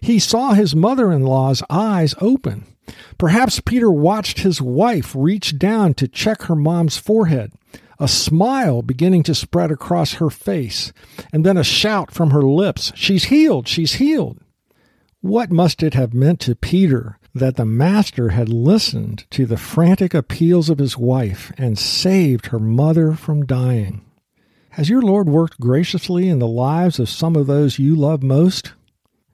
He 0.00 0.18
saw 0.18 0.52
his 0.52 0.74
mother 0.74 1.12
in 1.12 1.22
law's 1.22 1.62
eyes 1.70 2.14
open. 2.20 2.64
Perhaps 3.18 3.60
Peter 3.60 3.90
watched 3.90 4.40
his 4.40 4.60
wife 4.60 5.14
reach 5.16 5.58
down 5.58 5.94
to 5.94 6.08
check 6.08 6.42
her 6.42 6.56
mom's 6.56 6.96
forehead, 6.96 7.52
a 7.98 8.08
smile 8.08 8.82
beginning 8.82 9.22
to 9.24 9.34
spread 9.34 9.70
across 9.70 10.14
her 10.14 10.30
face, 10.30 10.92
and 11.32 11.46
then 11.46 11.56
a 11.56 11.64
shout 11.64 12.12
from 12.12 12.30
her 12.30 12.42
lips 12.42 12.92
She's 12.94 13.24
healed! 13.24 13.68
She's 13.68 13.94
healed! 13.94 14.38
What 15.20 15.52
must 15.52 15.82
it 15.82 15.94
have 15.94 16.12
meant 16.12 16.40
to 16.40 16.56
Peter 16.56 17.18
that 17.34 17.56
the 17.56 17.64
master 17.64 18.30
had 18.30 18.48
listened 18.48 19.24
to 19.30 19.46
the 19.46 19.56
frantic 19.56 20.12
appeals 20.12 20.68
of 20.68 20.78
his 20.78 20.98
wife 20.98 21.52
and 21.56 21.78
saved 21.78 22.46
her 22.46 22.58
mother 22.58 23.12
from 23.12 23.46
dying. 23.46 24.04
Has 24.70 24.88
your 24.88 25.02
Lord 25.02 25.28
worked 25.28 25.60
graciously 25.60 26.28
in 26.28 26.38
the 26.38 26.48
lives 26.48 26.98
of 26.98 27.08
some 27.08 27.36
of 27.36 27.46
those 27.46 27.78
you 27.78 27.94
love 27.94 28.22
most? 28.22 28.72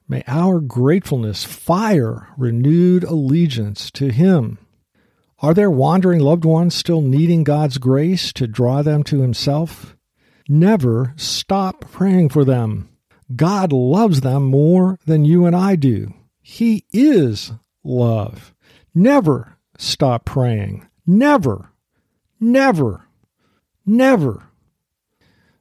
May 0.08 0.22
our 0.26 0.60
gratefulness 0.60 1.44
fire 1.44 2.28
renewed 2.38 3.04
allegiance 3.04 3.90
to 3.92 4.10
Him. 4.10 4.56
Are 5.40 5.52
there 5.52 5.70
wandering 5.70 6.20
loved 6.20 6.46
ones 6.46 6.74
still 6.74 7.02
needing 7.02 7.44
God's 7.44 7.76
grace 7.76 8.32
to 8.32 8.46
draw 8.46 8.82
them 8.82 9.04
to 9.04 9.20
Himself? 9.20 9.96
Never 10.48 11.12
stop 11.16 11.82
praying 11.92 12.30
for 12.30 12.44
them. 12.44 12.88
God 13.36 13.70
loves 13.70 14.22
them 14.22 14.44
more 14.44 14.98
than 15.04 15.26
you 15.26 15.44
and 15.44 15.54
I 15.54 15.76
do. 15.76 16.14
He 16.40 16.86
is 16.90 17.52
love. 17.84 18.54
Never 18.94 19.58
stop 19.76 20.24
praying. 20.24 20.88
Never, 21.06 21.70
never, 22.40 23.04
never. 23.84 24.47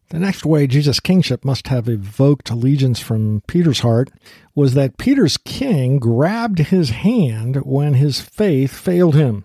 The 0.09 0.19
next 0.19 0.45
way 0.45 0.67
Jesus' 0.67 0.99
kingship 0.99 1.43
must 1.43 1.67
have 1.67 1.89
evoked 1.89 2.49
allegiance 2.49 2.99
from 2.99 3.41
Peter's 3.47 3.81
heart 3.81 4.09
was 4.55 4.73
that 4.73 4.97
Peter's 4.97 5.37
king 5.37 5.99
grabbed 5.99 6.59
his 6.59 6.91
hand 6.91 7.57
when 7.57 7.95
his 7.95 8.21
faith 8.21 8.71
failed 8.71 9.15
him. 9.15 9.43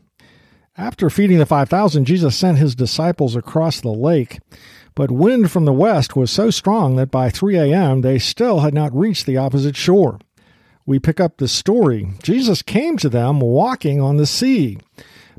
After 0.76 1.11
feeding 1.11 1.38
the 1.38 1.47
5,000, 1.47 2.04
Jesus 2.04 2.37
sent 2.37 2.59
his 2.59 2.75
disciples 2.75 3.35
across 3.35 3.81
the 3.81 3.90
lake, 3.90 4.38
but 4.95 5.11
wind 5.11 5.50
from 5.50 5.64
the 5.64 5.73
west 5.73 6.16
was 6.16 6.31
so 6.31 6.50
strong 6.50 6.97
that 6.97 7.11
by 7.11 7.28
3 7.28 7.57
a.m. 7.57 8.00
they 8.00 8.19
still 8.19 8.61
had 8.61 8.73
not 8.73 8.97
reached 8.97 9.26
the 9.26 9.37
opposite 9.37 9.76
shore 9.76 10.19
we 10.87 10.99
pick 10.99 11.21
up 11.21 11.37
the 11.37 11.49
story. 11.49 12.09
Jesus 12.23 12.62
came 12.62 12.97
to 12.99 13.09
them 13.09 13.40
walking 13.40 14.00
on 14.00 14.16
the 14.16 14.26
sea. 14.26 14.78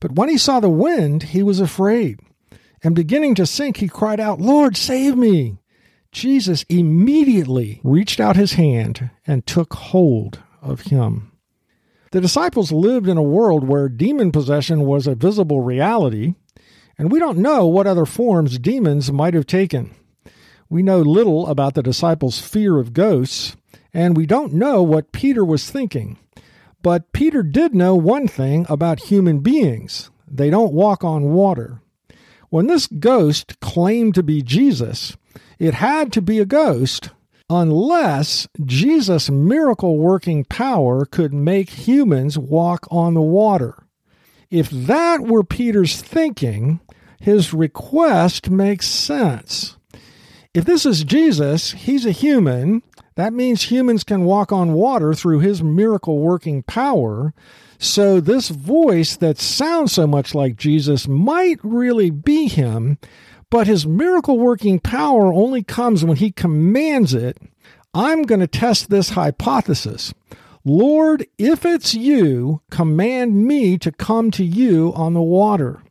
But 0.00 0.12
when 0.12 0.28
he 0.28 0.38
saw 0.38 0.60
the 0.60 0.68
wind, 0.68 1.24
he 1.24 1.42
was 1.42 1.60
afraid. 1.60 2.20
And 2.82 2.94
beginning 2.94 3.34
to 3.36 3.46
sink, 3.46 3.78
he 3.78 3.88
cried 3.88 4.20
out, 4.20 4.40
Lord, 4.40 4.76
save 4.76 5.16
me. 5.16 5.58
Jesus 6.12 6.64
immediately 6.68 7.80
reached 7.82 8.20
out 8.20 8.36
his 8.36 8.52
hand 8.54 9.10
and 9.26 9.46
took 9.46 9.74
hold 9.74 10.42
of 10.62 10.82
him. 10.82 11.32
The 12.12 12.20
disciples 12.20 12.72
lived 12.72 13.08
in 13.08 13.16
a 13.16 13.22
world 13.22 13.68
where 13.68 13.88
demon 13.88 14.32
possession 14.32 14.82
was 14.82 15.06
a 15.06 15.14
visible 15.14 15.60
reality, 15.60 16.34
and 16.96 17.10
we 17.10 17.18
don't 17.18 17.38
know 17.38 17.66
what 17.66 17.86
other 17.86 18.06
forms 18.06 18.58
demons 18.58 19.12
might 19.12 19.34
have 19.34 19.46
taken. 19.46 19.94
We 20.68 20.82
know 20.82 21.00
little 21.00 21.46
about 21.48 21.74
the 21.74 21.82
disciples' 21.82 22.40
fear 22.40 22.78
of 22.78 22.92
ghosts, 22.92 23.56
and 23.92 24.16
we 24.16 24.26
don't 24.26 24.52
know 24.52 24.82
what 24.82 25.12
Peter 25.12 25.44
was 25.44 25.70
thinking. 25.70 26.18
But 26.86 27.10
Peter 27.10 27.42
did 27.42 27.74
know 27.74 27.96
one 27.96 28.28
thing 28.28 28.64
about 28.68 29.08
human 29.10 29.40
beings 29.40 30.12
they 30.30 30.50
don't 30.50 30.72
walk 30.72 31.02
on 31.02 31.32
water. 31.32 31.80
When 32.48 32.68
this 32.68 32.86
ghost 32.86 33.58
claimed 33.58 34.14
to 34.14 34.22
be 34.22 34.40
Jesus, 34.40 35.16
it 35.58 35.74
had 35.74 36.12
to 36.12 36.22
be 36.22 36.38
a 36.38 36.44
ghost 36.46 37.10
unless 37.50 38.46
Jesus' 38.64 39.28
miracle 39.28 39.98
working 39.98 40.44
power 40.44 41.04
could 41.04 41.34
make 41.34 41.70
humans 41.70 42.38
walk 42.38 42.86
on 42.88 43.14
the 43.14 43.20
water. 43.20 43.74
If 44.48 44.70
that 44.70 45.22
were 45.22 45.42
Peter's 45.42 46.00
thinking, 46.00 46.78
his 47.18 47.52
request 47.52 48.48
makes 48.48 48.86
sense. 48.86 49.76
If 50.56 50.64
this 50.64 50.86
is 50.86 51.04
Jesus, 51.04 51.72
he's 51.72 52.06
a 52.06 52.12
human. 52.12 52.82
That 53.16 53.34
means 53.34 53.64
humans 53.64 54.04
can 54.04 54.24
walk 54.24 54.52
on 54.52 54.72
water 54.72 55.12
through 55.12 55.40
his 55.40 55.62
miracle 55.62 56.18
working 56.20 56.62
power. 56.62 57.34
So, 57.78 58.20
this 58.20 58.48
voice 58.48 59.16
that 59.16 59.36
sounds 59.36 59.92
so 59.92 60.06
much 60.06 60.34
like 60.34 60.56
Jesus 60.56 61.06
might 61.06 61.58
really 61.62 62.08
be 62.08 62.48
him, 62.48 62.96
but 63.50 63.66
his 63.66 63.86
miracle 63.86 64.38
working 64.38 64.80
power 64.80 65.30
only 65.30 65.62
comes 65.62 66.06
when 66.06 66.16
he 66.16 66.32
commands 66.32 67.12
it. 67.12 67.36
I'm 67.92 68.22
going 68.22 68.40
to 68.40 68.46
test 68.46 68.88
this 68.88 69.10
hypothesis. 69.10 70.14
Lord, 70.64 71.26
if 71.36 71.66
it's 71.66 71.92
you, 71.92 72.62
command 72.70 73.44
me 73.44 73.76
to 73.76 73.92
come 73.92 74.30
to 74.30 74.42
you 74.42 74.94
on 74.94 75.12
the 75.12 75.20
water. 75.20 75.82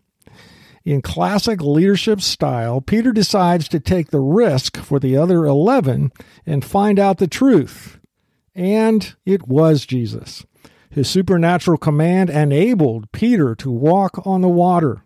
In 0.86 1.01
classic 1.01 1.62
leadership 1.62 2.22
style, 2.22 2.80
Peter 2.80 3.12
decides 3.12 3.68
to 3.70 3.80
take 3.80 4.12
the 4.12 4.20
risk 4.20 4.77
for 4.77 5.00
the 5.00 5.18
other 5.18 5.44
11 5.44 6.12
and 6.46 6.63
find 6.63 7.00
out 7.00 7.18
the 7.18 7.27
truth. 7.27 7.98
And 8.54 9.15
it 9.25 9.48
was 9.48 9.88
Jesus. 9.88 10.46
His 10.92 11.10
supernatural 11.10 11.80
command 11.80 12.30
enabled 12.30 13.12
Peter 13.12 13.56
to 13.56 13.72
walk 13.72 14.25
on 14.27 14.42
the 14.42 14.48
water. 14.48 15.04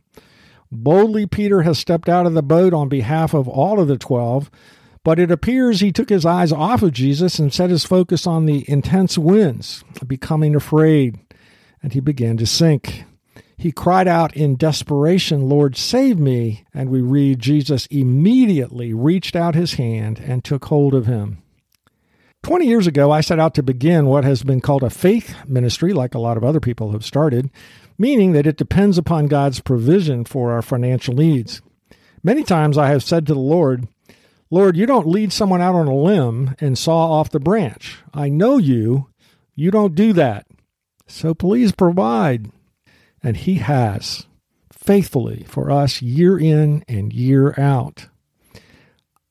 Boldly, 0.70 1.26
Peter 1.26 1.62
has 1.62 1.80
stepped 1.80 2.10
out 2.10 2.26
of 2.26 2.34
the 2.34 2.44
boat 2.44 2.74
on 2.74 2.90
behalf 2.90 3.34
of 3.34 3.48
all 3.48 3.80
of 3.80 3.88
the 3.88 3.98
twelve, 3.98 4.52
but 5.06 5.18
it 5.18 5.32
appears 5.32 5.80
he 5.80 5.94
took 5.94 6.10
his 6.10 6.26
eyes 6.26 6.52
off 6.52 6.84
of 6.84 6.92
Jesus 6.92 7.40
and 7.40 7.54
set 7.54 7.70
his 7.70 7.86
focus 7.86 8.28
on 8.28 8.46
the 8.46 8.70
intense 8.70 9.18
winds, 9.18 9.86
becoming 10.06 10.56
afraid, 10.56 11.18
and 11.82 11.94
he 11.94 12.02
began 12.02 12.36
to 12.36 12.46
sink. 12.46 13.06
He 13.60 13.74
cried 13.74 14.08
out 14.08 14.38
in 14.38 14.56
desperation, 14.56 15.50
Lord, 15.50 15.76
save 15.76 16.18
me. 16.18 16.64
And 16.74 16.90
we 16.90 17.02
read 17.02 17.40
Jesus 17.40 17.88
immediately 17.88 18.94
reached 18.94 19.36
out 19.36 19.54
his 19.54 19.74
hand 19.74 20.18
and 20.18 20.46
took 20.46 20.66
hold 20.66 20.96
of 20.96 21.08
him. 21.08 21.44
Twenty 22.42 22.68
years 22.68 22.88
ago, 22.88 23.12
I 23.12 23.20
set 23.20 23.38
out 23.38 23.54
to 23.56 23.62
begin 23.62 24.06
what 24.06 24.24
has 24.24 24.44
been 24.44 24.62
called 24.62 24.82
a 24.82 24.90
faith 24.90 25.36
ministry, 25.46 25.92
like 25.92 26.16
a 26.16 26.20
lot 26.20 26.38
of 26.38 26.44
other 26.46 26.62
people 26.62 26.94
have 26.94 27.04
started, 27.04 27.52
meaning 27.98 28.32
that 28.32 28.48
it 28.48 28.56
depends 28.56 28.98
upon 28.98 29.28
God's 29.28 29.60
provision 29.60 30.24
for 30.24 30.54
our 30.54 30.62
financial 30.62 31.14
needs. 31.14 31.62
Many 32.24 32.44
times 32.44 32.78
I 32.78 32.88
have 32.88 33.04
said 33.04 33.28
to 33.28 33.34
the 33.34 33.42
Lord, 33.42 33.90
Lord, 34.50 34.78
you 34.78 34.86
don't 34.86 35.06
lead 35.06 35.34
someone 35.34 35.62
out 35.62 35.76
on 35.76 35.88
a 35.88 35.94
limb 35.94 36.56
and 36.62 36.78
saw 36.78 37.12
off 37.12 37.30
the 37.30 37.42
branch. 37.42 37.98
I 38.14 38.30
know 38.30 38.58
you. 38.58 39.10
You 39.54 39.70
don't 39.70 39.96
do 39.96 40.14
that. 40.14 40.48
So 41.08 41.34
please 41.34 41.74
provide. 41.74 42.52
And 43.24 43.38
He 43.38 43.56
has 43.56 44.26
faithfully 44.72 45.44
for 45.48 45.70
us 45.70 46.02
year 46.02 46.40
in 46.40 46.84
and 46.88 47.14
year 47.14 47.54
out. 47.58 48.08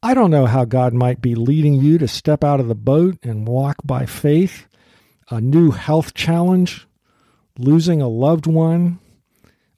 I 0.03 0.15
don't 0.15 0.31
know 0.31 0.47
how 0.47 0.65
God 0.65 0.95
might 0.95 1.21
be 1.21 1.35
leading 1.35 1.75
you 1.75 1.99
to 1.99 2.07
step 2.07 2.45
out 2.45 2.61
of 2.61 2.69
the 2.69 2.75
boat 2.77 3.19
and 3.23 3.49
walk 3.49 3.77
by 3.85 4.07
faith, 4.07 4.69
a 5.29 5.41
new 5.41 5.73
health 5.73 6.15
challenge, 6.15 6.87
losing 7.59 8.01
a 8.01 8.09
loved 8.09 8.47
one, 8.47 9.01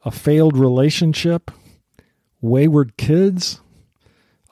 a 0.05 0.11
failed 0.11 0.59
relationship, 0.59 1.51
wayward 2.43 2.97
kids, 2.99 3.61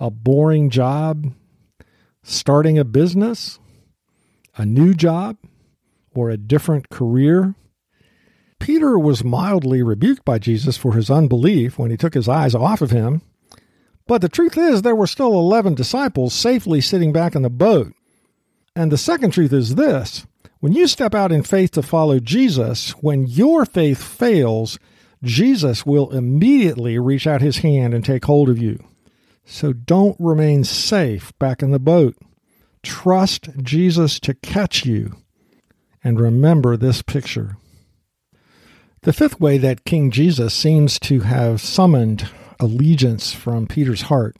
a 0.01 0.11
boring 0.11 0.71
job, 0.71 1.35
starting 2.23 2.79
a 2.79 2.85
business, 2.85 3.59
a 4.57 4.65
new 4.65 4.95
job, 4.95 5.37
or 6.15 6.31
a 6.31 6.37
different 6.37 6.89
career. 6.89 7.55
Peter 8.59 8.99
was 8.99 9.25
mildly 9.25 9.83
rebuked 9.83 10.25
by 10.25 10.39
Jesus 10.39 10.77
for 10.77 10.95
his 10.95 11.11
unbelief 11.11 11.79
when 11.79 11.91
he 11.91 11.97
took 11.97 12.15
his 12.15 12.29
eyes 12.29 12.55
off 12.55 12.81
of 12.81 12.91
him. 12.91 13.23
But 14.07 14.23
the 14.23 14.29
truth 14.29 14.57
is, 14.57 14.83
there 14.83 14.97
were 14.97 15.07
still 15.07 15.39
11 15.39 15.75
disciples 15.75 16.35
safely 16.35 16.81
sitting 16.81 17.13
back 17.13 17.35
in 17.35 17.43
the 17.43 17.51
boat. 17.51 17.93
And 18.75 18.91
the 18.91 18.99
second 18.99 19.33
truth 19.33 19.53
is 19.53 19.75
this 19.75 20.27
when 20.61 20.73
you 20.73 20.89
step 20.89 21.15
out 21.15 21.31
in 21.31 21.43
faith 21.43 21.73
to 21.73 21.83
follow 21.83 22.19
Jesus, 22.19 22.91
when 23.03 23.27
your 23.27 23.65
faith 23.65 24.03
fails, 24.03 24.79
Jesus 25.23 25.87
will 25.87 26.11
immediately 26.11 26.99
reach 26.99 27.27
out 27.27 27.41
his 27.41 27.59
hand 27.59 27.95
and 27.95 28.05
take 28.05 28.25
hold 28.25 28.49
of 28.49 28.59
you. 28.59 28.83
So 29.45 29.73
don't 29.73 30.17
remain 30.19 30.65
safe 30.65 31.33
back 31.39 31.63
in 31.63 31.71
the 31.71 31.79
boat. 31.79 32.17
Trust 32.83 33.49
Jesus 33.63 34.21
to 34.21 34.35
catch 34.35 34.85
you. 34.85 35.17
And 36.03 36.21
remember 36.21 36.77
this 36.77 37.03
picture. 37.03 37.57
The 39.03 39.13
fifth 39.13 39.41
way 39.41 39.59
that 39.59 39.85
King 39.85 40.11
Jesus 40.11 40.53
seems 40.53 40.99
to 41.01 41.21
have 41.21 41.61
summoned 41.61 42.29
allegiance 42.59 43.33
from 43.33 43.69
Peter's 43.69 44.03
heart 44.03 44.37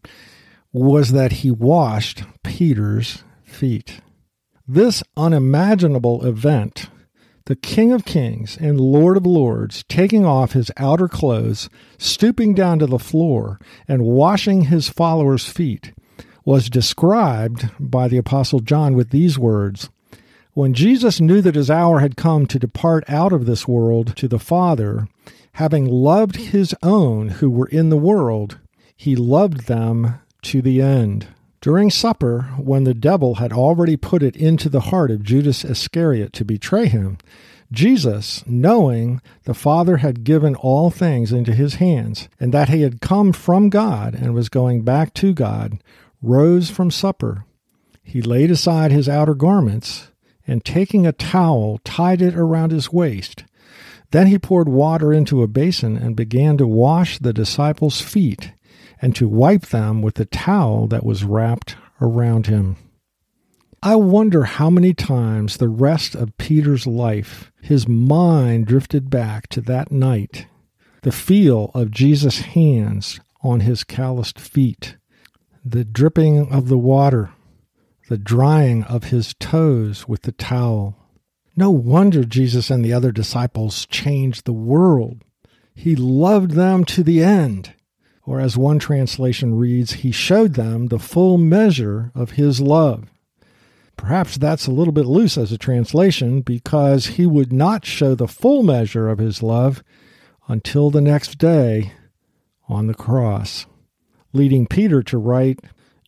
was 0.73 1.13
that 1.13 1.33
he 1.33 1.51
washed 1.51 2.25
Peter's 2.43 3.23
feet. 3.45 4.01
This 4.67 5.03
unimaginable 5.17 6.27
event, 6.27 6.91
the 7.47 7.55
King 7.55 7.93
of 7.93 8.05
Kings 8.05 8.59
and 8.61 8.81
Lord 8.81 9.17
of 9.17 9.25
Lords 9.25 9.85
taking 9.89 10.27
off 10.27 10.53
his 10.53 10.73
outer 10.77 11.07
clothes, 11.07 11.71
stooping 11.97 12.55
down 12.55 12.81
to 12.81 12.87
the 12.87 12.99
floor, 12.99 13.61
and 13.87 14.03
washing 14.03 14.63
his 14.63 14.89
followers' 14.89 15.49
feet, 15.49 15.93
was 16.45 16.69
described 16.69 17.71
by 17.79 18.09
the 18.09 18.19
Apostle 18.19 18.61
John 18.61 18.95
with 18.95 19.11
these 19.11 19.39
words 19.39 19.89
when 20.59 20.75
Jesus 20.75 21.21
knew 21.21 21.41
that 21.41 21.55
his 21.55 21.71
hour 21.71 22.01
had 22.01 22.17
come 22.17 22.45
to 22.45 22.59
depart 22.59 23.05
out 23.07 23.33
of 23.33 23.47
this 23.47 23.69
world 23.69 24.17
to 24.17 24.27
the 24.27 24.41
Father, 24.41 25.07
having 25.53 25.87
loved 25.87 26.35
his 26.35 26.75
own 26.83 27.29
who 27.29 27.49
were 27.49 27.69
in 27.69 27.91
the 27.91 27.97
world, 27.97 28.59
he 28.97 29.15
loved 29.15 29.69
them 29.69 30.19
to 30.43 30.61
the 30.61 30.83
end. 30.83 31.29
During 31.61 31.91
supper, 31.91 32.41
when 32.59 32.83
the 32.83 32.93
devil 32.93 33.37
had 33.37 33.53
already 33.53 33.97
put 33.97 34.21
it 34.21 34.35
into 34.35 34.69
the 34.69 34.81
heart 34.91 35.13
of 35.13 35.23
Judas 35.23 35.65
Iscariot 35.65 36.33
to 36.33 36.45
betray 36.45 36.87
him, 36.87 37.19
Jesus, 37.71 38.43
knowing 38.45 39.23
the 39.45 39.55
Father 39.55 39.99
had 39.99 40.25
given 40.25 40.57
all 40.57 40.91
things 40.91 41.31
into 41.31 41.55
his 41.55 41.75
hands, 41.75 42.29
and 42.41 42.53
that 42.53 42.69
he 42.69 42.83
had 42.83 43.01
come 43.01 43.33
from 43.33 43.71
God 43.71 44.13
and 44.13 44.35
was 44.35 44.49
going 44.49 44.83
back 44.83 45.15
to 45.15 45.33
God, 45.33 45.81
rose 46.21 46.69
from 46.69 46.91
supper. 46.91 47.45
He 48.03 48.21
laid 48.21 48.51
aside 48.51 48.91
his 48.91 49.09
outer 49.09 49.35
garments 49.35 50.09
and 50.49 50.65
taking 50.65 51.07
a 51.07 51.13
towel, 51.13 51.79
tied 51.85 52.23
it 52.23 52.35
around 52.35 52.73
his 52.73 52.93
waist. 52.93 53.45
Then 54.11 54.27
he 54.29 54.39
poured 54.39 54.69
water 54.69 55.13
into 55.13 55.43
a 55.43 55.47
basin 55.47 55.97
and 55.97 56.17
began 56.17 56.57
to 56.57 56.67
wash 56.67 57.19
the 57.19 57.35
disciples' 57.35 58.01
feet 58.01 58.53
and 59.01 59.15
to 59.15 59.29
wipe 59.29 59.67
them 59.67 60.03
with 60.03 60.15
the 60.15 60.25
towel 60.25 60.87
that 60.89 61.05
was 61.05 61.25
wrapped 61.25 61.77
around 62.01 62.47
him. 62.47 62.77
I 63.83 63.95
wonder 63.95 64.45
how 64.45 64.71
many 64.71 64.93
times 64.93 65.57
the 65.57 65.69
rest 65.69 66.17
of 66.17 66.37
Peter's 66.37 66.87
life 66.87 67.53
his 67.61 67.87
mind 67.87 68.67
drifted 68.67 69.09
back 69.09 69.47
to 69.49 69.61
that 69.63 69.93
night, 69.93 70.47
the 71.03 71.13
feel 71.13 71.71
of 71.75 71.93
Jesus' 71.93 72.41
hands 72.41 73.21
on 73.43 73.61
his 73.61 73.85
calloused 73.85 74.41
feet, 74.41 74.97
the 75.65 75.85
dripping 75.85 76.51
of 76.51 76.69
the 76.69 76.79
water 76.79 77.31
the 78.09 78.19
drying 78.19 78.85
of 78.85 79.05
his 79.05 79.35
toes 79.35 80.09
with 80.09 80.23
the 80.23 80.33
towel. 80.33 80.97
No 81.57 81.71
wonder 81.71 82.25
Jesus 82.25 82.71
and 82.71 82.85
the 82.85 82.93
other 82.93 83.13
disciples 83.13 83.87
changed 83.87 84.45
the 84.45 84.53
world. 84.53 85.23
He 85.75 85.95
loved 85.95 86.53
them 86.53 86.85
to 86.87 87.03
the 87.03 87.23
end. 87.23 87.75
Or, 88.25 88.41
as 88.41 88.57
one 88.57 88.79
translation 88.79 89.55
reads, 89.55 89.93
He 89.93 90.11
showed 90.13 90.55
them 90.55 90.87
the 90.87 90.99
full 90.99 91.39
measure 91.39 92.13
of 92.15 92.33
His 92.33 92.61
love. 92.61 93.09
Perhaps 93.99 94.39
that's 94.39 94.67
a 94.67 94.71
little 94.71 94.93
bit 94.93 95.07
loose 95.07 95.37
as 95.37 95.51
a 95.51 95.59
translation 95.59 96.41
because 96.41 97.07
he 97.07 97.27
would 97.27 97.53
not 97.53 97.85
show 97.85 98.15
the 98.15 98.29
full 98.29 98.63
measure 98.63 99.09
of 99.09 99.19
his 99.19 99.43
love 99.43 99.83
until 100.47 100.89
the 100.89 101.01
next 101.01 101.37
day 101.37 101.93
on 102.69 102.87
the 102.87 102.95
cross, 102.95 103.67
leading 104.33 104.67
Peter 104.67 105.03
to 105.03 105.19
write, 105.19 105.61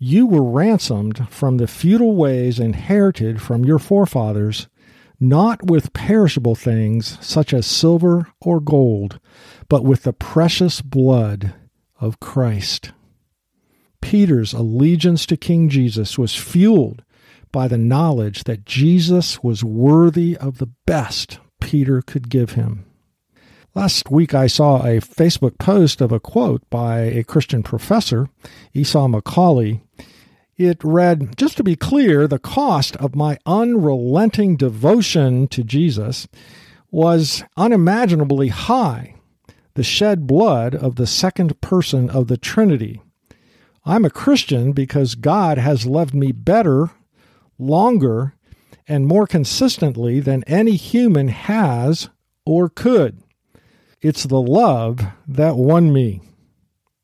You 0.02 0.26
were 0.26 0.42
ransomed 0.42 1.28
from 1.28 1.58
the 1.58 1.66
futile 1.66 2.16
ways 2.16 2.58
inherited 2.58 3.42
from 3.42 3.66
your 3.66 3.78
forefathers, 3.78 4.66
not 5.20 5.66
with 5.66 5.92
perishable 5.92 6.54
things 6.54 7.18
such 7.20 7.52
as 7.52 7.66
silver 7.66 8.26
or 8.40 8.60
gold, 8.60 9.20
but 9.68 9.84
with 9.84 10.04
the 10.04 10.14
precious 10.14 10.80
blood 10.80 11.52
of 12.00 12.18
Christ. 12.18 12.92
Peter's 14.00 14.54
allegiance 14.54 15.26
to 15.26 15.36
King 15.36 15.68
Jesus 15.68 16.16
was 16.16 16.34
fueled 16.34 17.04
by 17.52 17.68
the 17.68 17.76
knowledge 17.76 18.44
that 18.44 18.64
Jesus 18.64 19.42
was 19.42 19.62
worthy 19.62 20.34
of 20.34 20.56
the 20.56 20.70
best 20.86 21.40
Peter 21.60 22.00
could 22.00 22.30
give 22.30 22.52
him. 22.52 22.86
Last 23.72 24.10
week, 24.10 24.34
I 24.34 24.48
saw 24.48 24.78
a 24.78 24.98
Facebook 24.98 25.56
post 25.58 26.00
of 26.00 26.10
a 26.10 26.18
quote 26.18 26.68
by 26.70 27.02
a 27.02 27.22
Christian 27.22 27.62
professor, 27.62 28.28
Esau 28.74 29.06
McCaulley. 29.06 29.80
It 30.56 30.82
read 30.82 31.36
Just 31.36 31.56
to 31.58 31.62
be 31.62 31.76
clear, 31.76 32.26
the 32.26 32.40
cost 32.40 32.96
of 32.96 33.14
my 33.14 33.38
unrelenting 33.46 34.56
devotion 34.56 35.46
to 35.48 35.62
Jesus 35.62 36.26
was 36.90 37.44
unimaginably 37.56 38.48
high, 38.48 39.14
the 39.74 39.84
shed 39.84 40.26
blood 40.26 40.74
of 40.74 40.96
the 40.96 41.06
second 41.06 41.60
person 41.60 42.10
of 42.10 42.26
the 42.26 42.36
Trinity. 42.36 43.00
I'm 43.84 44.04
a 44.04 44.10
Christian 44.10 44.72
because 44.72 45.14
God 45.14 45.58
has 45.58 45.86
loved 45.86 46.12
me 46.12 46.32
better, 46.32 46.90
longer, 47.56 48.34
and 48.88 49.06
more 49.06 49.28
consistently 49.28 50.18
than 50.18 50.42
any 50.48 50.74
human 50.74 51.28
has 51.28 52.08
or 52.44 52.68
could. 52.68 53.22
It's 54.02 54.24
the 54.24 54.40
love 54.40 55.00
that 55.28 55.56
won 55.56 55.92
me. 55.92 56.22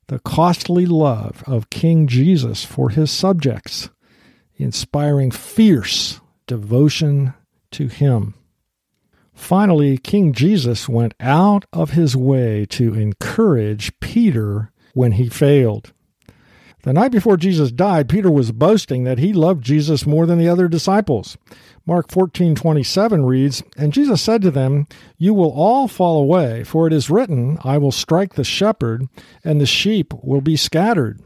The 0.09 0.19
costly 0.21 0.87
love 0.87 1.43
of 1.47 1.69
King 1.69 2.07
Jesus 2.07 2.65
for 2.65 2.89
his 2.89 3.11
subjects, 3.11 3.91
inspiring 4.57 5.31
fierce 5.31 6.21
devotion 6.47 7.35
to 7.73 7.89
him. 7.89 8.35
Finally, 9.35 9.99
King 9.99 10.33
Jesus 10.33 10.89
went 10.89 11.13
out 11.21 11.67
of 11.71 11.91
his 11.91 12.17
way 12.17 12.65
to 12.71 12.95
encourage 12.95 13.99
Peter 14.01 14.73
when 14.95 15.13
he 15.13 15.29
failed. 15.29 15.93
The 16.85 16.95
night 16.95 17.13
before 17.13 17.37
Jesus 17.37 17.73
died, 17.73 18.09
Peter 18.09 18.31
was 18.31 18.53
boasting 18.53 19.05
that 19.05 19.19
he 19.19 19.35
loved 19.35 19.63
Jesus 19.63 20.07
more 20.07 20.25
than 20.25 20.39
the 20.39 20.49
other 20.49 20.69
disciples. 20.69 21.37
Mark 21.87 22.11
14:27 22.11 23.25
reads, 23.25 23.63
"And 23.77 23.93
Jesus 23.93 24.21
said 24.21 24.43
to 24.43 24.51
them, 24.51 24.89
You 25.19 25.33
will 25.33 25.53
all 25.53 25.87
fall 25.87 26.21
away, 26.21 26.65
for 26.65 26.87
it 26.87 26.93
is 26.93 27.11
written, 27.11 27.59
I 27.63 27.79
will 27.79 27.93
strike 27.93 28.35
the 28.35 28.45
shepherd, 28.45 29.07
and 29.45 29.61
the 29.61 29.67
sheep 29.67 30.13
will 30.23 30.41
be 30.41 30.57
scattered." 30.57 31.21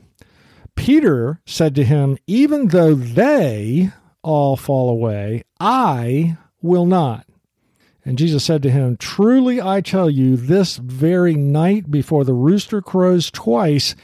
Peter 0.77 1.41
said 1.45 1.75
to 1.75 1.85
him, 1.85 2.17
Even 2.27 2.69
though 2.69 2.95
they 2.95 3.91
all 4.23 4.57
fall 4.57 4.89
away, 4.89 5.45
I 5.59 6.37
will 6.63 6.87
not. 6.87 7.27
And 8.05 8.17
Jesus 8.17 8.45
said 8.45 8.63
to 8.63 8.71
him, 8.71 8.97
Truly 8.97 9.61
I 9.61 9.81
tell 9.81 10.09
you, 10.09 10.37
this 10.37 10.77
very 10.77 11.35
night 11.35 11.91
before 11.91 12.25
the 12.25 12.35
rooster 12.35 12.81
crows 12.81 13.31
twice, 13.31 13.95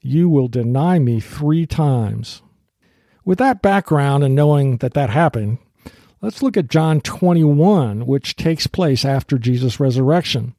you 0.00 0.28
will 0.28 0.48
deny 0.48 0.98
me 0.98 1.20
three 1.20 1.66
times. 1.66 2.42
With 3.24 3.38
that 3.38 3.60
background 3.60 4.24
and 4.24 4.34
knowing 4.34 4.78
that 4.78 4.94
that 4.94 5.10
happened, 5.10 5.58
let's 6.22 6.42
look 6.42 6.56
at 6.56 6.68
John 6.68 7.00
21, 7.00 8.06
which 8.06 8.36
takes 8.36 8.66
place 8.66 9.04
after 9.04 9.38
Jesus' 9.38 9.80
resurrection. 9.80 10.54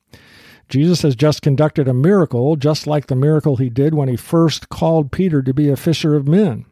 Jesus 0.69 1.02
has 1.02 1.15
just 1.15 1.41
conducted 1.41 1.88
a 1.88 1.93
miracle, 1.93 2.56
just 2.56 2.88
like 2.88 3.08
the 3.08 3.15
miracle 3.15 3.58
he 3.58 3.69
did 3.69 3.93
when 3.93 4.08
he 4.08 4.15
first 4.15 4.69
called 4.69 5.12
Peter 5.12 5.41
to 5.41 5.54
be 5.54 5.69
a 5.69 5.76
fisher 5.76 6.15
of 6.15 6.28
men, 6.28 6.65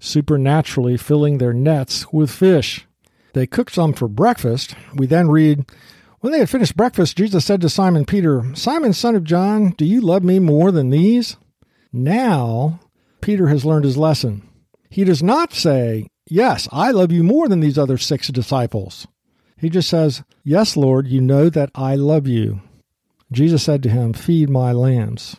supernaturally 0.00 0.96
filling 0.96 1.38
their 1.38 1.52
nets 1.52 2.12
with 2.12 2.30
fish. 2.30 2.86
They 3.32 3.46
cooked 3.46 3.74
some 3.74 3.92
for 3.92 4.08
breakfast. 4.08 4.74
We 4.94 5.06
then 5.06 5.28
read, 5.28 5.64
When 6.20 6.32
they 6.32 6.40
had 6.40 6.50
finished 6.50 6.76
breakfast, 6.76 7.16
Jesus 7.16 7.44
said 7.44 7.60
to 7.60 7.68
Simon 7.68 8.04
Peter, 8.04 8.44
Simon, 8.54 8.92
son 8.92 9.14
of 9.14 9.24
John, 9.24 9.70
do 9.70 9.84
you 9.84 10.00
love 10.00 10.24
me 10.24 10.38
more 10.40 10.72
than 10.72 10.90
these? 10.90 11.36
Now, 11.92 12.80
Peter 13.20 13.48
has 13.48 13.64
learned 13.64 13.84
his 13.84 13.96
lesson. 13.96 14.48
He 14.90 15.04
does 15.04 15.22
not 15.22 15.52
say, 15.52 16.08
Yes, 16.34 16.68
I 16.72 16.90
love 16.90 17.12
you 17.12 17.22
more 17.22 17.46
than 17.46 17.60
these 17.60 17.78
other 17.78 17.96
six 17.96 18.26
disciples. 18.26 19.06
He 19.56 19.70
just 19.70 19.88
says, 19.88 20.24
Yes, 20.42 20.76
Lord, 20.76 21.06
you 21.06 21.20
know 21.20 21.48
that 21.48 21.70
I 21.76 21.94
love 21.94 22.26
you. 22.26 22.60
Jesus 23.30 23.62
said 23.62 23.84
to 23.84 23.88
him, 23.88 24.12
Feed 24.12 24.50
my 24.50 24.72
lambs. 24.72 25.36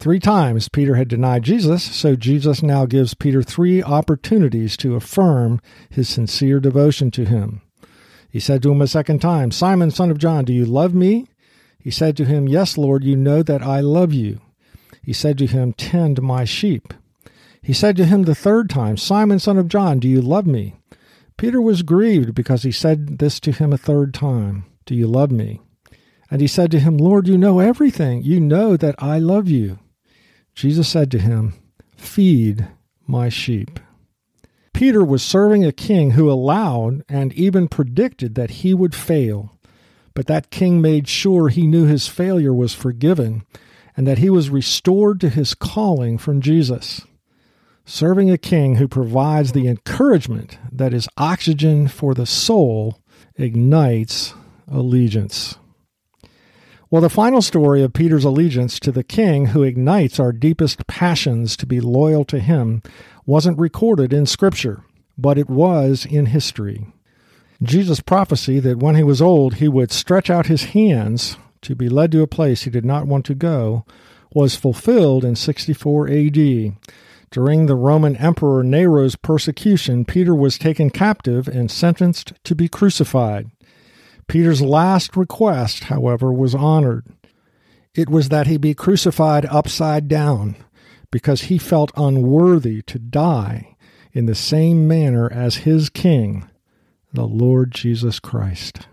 Three 0.00 0.18
times 0.18 0.68
Peter 0.68 0.96
had 0.96 1.06
denied 1.06 1.44
Jesus, 1.44 1.84
so 1.84 2.16
Jesus 2.16 2.60
now 2.60 2.86
gives 2.86 3.14
Peter 3.14 3.40
three 3.40 3.84
opportunities 3.84 4.76
to 4.78 4.96
affirm 4.96 5.60
his 5.90 6.08
sincere 6.08 6.58
devotion 6.58 7.12
to 7.12 7.24
him. 7.24 7.62
He 8.28 8.40
said 8.40 8.64
to 8.64 8.72
him 8.72 8.82
a 8.82 8.88
second 8.88 9.20
time, 9.20 9.52
Simon, 9.52 9.92
son 9.92 10.10
of 10.10 10.18
John, 10.18 10.44
do 10.44 10.52
you 10.52 10.64
love 10.64 10.92
me? 10.92 11.28
He 11.78 11.92
said 11.92 12.16
to 12.16 12.24
him, 12.24 12.48
Yes, 12.48 12.76
Lord, 12.76 13.04
you 13.04 13.14
know 13.14 13.44
that 13.44 13.62
I 13.62 13.78
love 13.78 14.12
you. 14.12 14.40
He 15.04 15.12
said 15.12 15.38
to 15.38 15.46
him, 15.46 15.72
Tend 15.72 16.20
my 16.20 16.44
sheep. 16.44 16.94
He 17.62 17.72
said 17.72 17.96
to 17.96 18.06
him 18.06 18.22
the 18.22 18.34
third 18.34 18.70
time, 18.70 18.96
Simon, 18.96 19.38
son 19.38 19.58
of 19.58 19.68
John, 19.68 19.98
do 19.98 20.08
you 20.08 20.20
love 20.20 20.46
me? 20.46 20.76
Peter 21.36 21.60
was 21.60 21.82
grieved 21.82 22.34
because 22.34 22.62
he 22.62 22.72
said 22.72 23.18
this 23.18 23.40
to 23.40 23.52
him 23.52 23.72
a 23.72 23.78
third 23.78 24.12
time, 24.12 24.64
Do 24.86 24.94
you 24.94 25.06
love 25.06 25.30
me? 25.30 25.60
And 26.30 26.40
he 26.40 26.46
said 26.46 26.70
to 26.70 26.80
him, 26.80 26.96
Lord, 26.96 27.26
you 27.26 27.36
know 27.36 27.58
everything. 27.58 28.22
You 28.22 28.40
know 28.40 28.76
that 28.76 28.94
I 28.98 29.18
love 29.18 29.48
you. 29.48 29.78
Jesus 30.54 30.88
said 30.88 31.10
to 31.10 31.18
him, 31.18 31.54
Feed 31.96 32.68
my 33.06 33.28
sheep. 33.28 33.80
Peter 34.72 35.04
was 35.04 35.22
serving 35.22 35.64
a 35.64 35.72
king 35.72 36.12
who 36.12 36.30
allowed 36.30 37.02
and 37.08 37.32
even 37.32 37.68
predicted 37.68 38.34
that 38.34 38.50
he 38.50 38.72
would 38.72 38.94
fail. 38.94 39.58
But 40.14 40.26
that 40.26 40.50
king 40.50 40.80
made 40.80 41.08
sure 41.08 41.48
he 41.48 41.66
knew 41.66 41.86
his 41.86 42.06
failure 42.06 42.54
was 42.54 42.74
forgiven 42.74 43.42
and 43.96 44.06
that 44.06 44.18
he 44.18 44.30
was 44.30 44.50
restored 44.50 45.20
to 45.20 45.28
his 45.28 45.54
calling 45.54 46.18
from 46.18 46.40
Jesus. 46.40 47.02
Serving 47.84 48.30
a 48.30 48.38
king 48.38 48.76
who 48.76 48.86
provides 48.86 49.52
the 49.52 49.66
encouragement 49.66 50.58
that 50.70 50.94
is 50.94 51.08
oxygen 51.16 51.88
for 51.88 52.14
the 52.14 52.26
soul 52.26 53.00
ignites 53.36 54.34
allegiance. 54.68 55.56
Well, 56.90 57.02
the 57.02 57.08
final 57.08 57.40
story 57.40 57.82
of 57.82 57.92
Peter's 57.92 58.24
allegiance 58.24 58.80
to 58.80 58.90
the 58.90 59.04
king 59.04 59.46
who 59.46 59.62
ignites 59.62 60.18
our 60.18 60.32
deepest 60.32 60.86
passions 60.88 61.56
to 61.56 61.66
be 61.66 61.80
loyal 61.80 62.24
to 62.26 62.40
him 62.40 62.82
wasn't 63.26 63.58
recorded 63.58 64.12
in 64.12 64.26
Scripture, 64.26 64.82
but 65.16 65.38
it 65.38 65.48
was 65.48 66.04
in 66.04 66.26
history. 66.26 66.86
Jesus' 67.62 68.00
prophecy 68.00 68.58
that 68.58 68.78
when 68.78 68.96
he 68.96 69.04
was 69.04 69.22
old 69.22 69.54
he 69.54 69.68
would 69.68 69.92
stretch 69.92 70.30
out 70.30 70.46
his 70.46 70.64
hands 70.64 71.36
to 71.62 71.76
be 71.76 71.88
led 71.88 72.10
to 72.12 72.22
a 72.22 72.26
place 72.26 72.62
he 72.62 72.70
did 72.70 72.84
not 72.84 73.06
want 73.06 73.24
to 73.26 73.34
go 73.34 73.84
was 74.32 74.56
fulfilled 74.56 75.24
in 75.24 75.36
64 75.36 76.08
AD. 76.08 76.72
During 77.30 77.66
the 77.66 77.76
Roman 77.76 78.16
Emperor 78.16 78.64
Nero's 78.64 79.14
persecution, 79.14 80.04
Peter 80.04 80.34
was 80.34 80.58
taken 80.58 80.90
captive 80.90 81.46
and 81.46 81.70
sentenced 81.70 82.32
to 82.42 82.56
be 82.56 82.68
crucified. 82.68 83.50
Peter's 84.26 84.60
last 84.60 85.16
request, 85.16 85.84
however, 85.84 86.32
was 86.32 86.56
honored. 86.56 87.06
It 87.94 88.08
was 88.08 88.30
that 88.30 88.48
he 88.48 88.56
be 88.56 88.74
crucified 88.74 89.46
upside 89.46 90.08
down, 90.08 90.56
because 91.12 91.42
he 91.42 91.58
felt 91.58 91.92
unworthy 91.96 92.82
to 92.82 92.98
die 92.98 93.76
in 94.12 94.26
the 94.26 94.34
same 94.34 94.88
manner 94.88 95.32
as 95.32 95.58
his 95.58 95.88
King, 95.88 96.48
the 97.12 97.26
Lord 97.26 97.70
Jesus 97.70 98.18
Christ. 98.18 98.88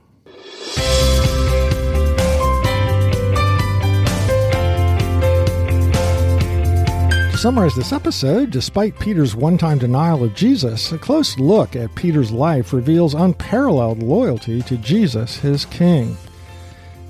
To 7.37 7.43
summarize 7.43 7.75
this 7.75 7.93
episode, 7.93 8.49
despite 8.49 8.97
Peter's 8.97 9.35
one 9.35 9.59
time 9.59 9.77
denial 9.77 10.23
of 10.23 10.33
Jesus, 10.33 10.91
a 10.91 10.97
close 10.97 11.37
look 11.37 11.75
at 11.75 11.93
Peter's 11.93 12.31
life 12.31 12.73
reveals 12.73 13.13
unparalleled 13.13 14.01
loyalty 14.01 14.63
to 14.63 14.75
Jesus, 14.77 15.37
his 15.37 15.63
King. 15.65 16.17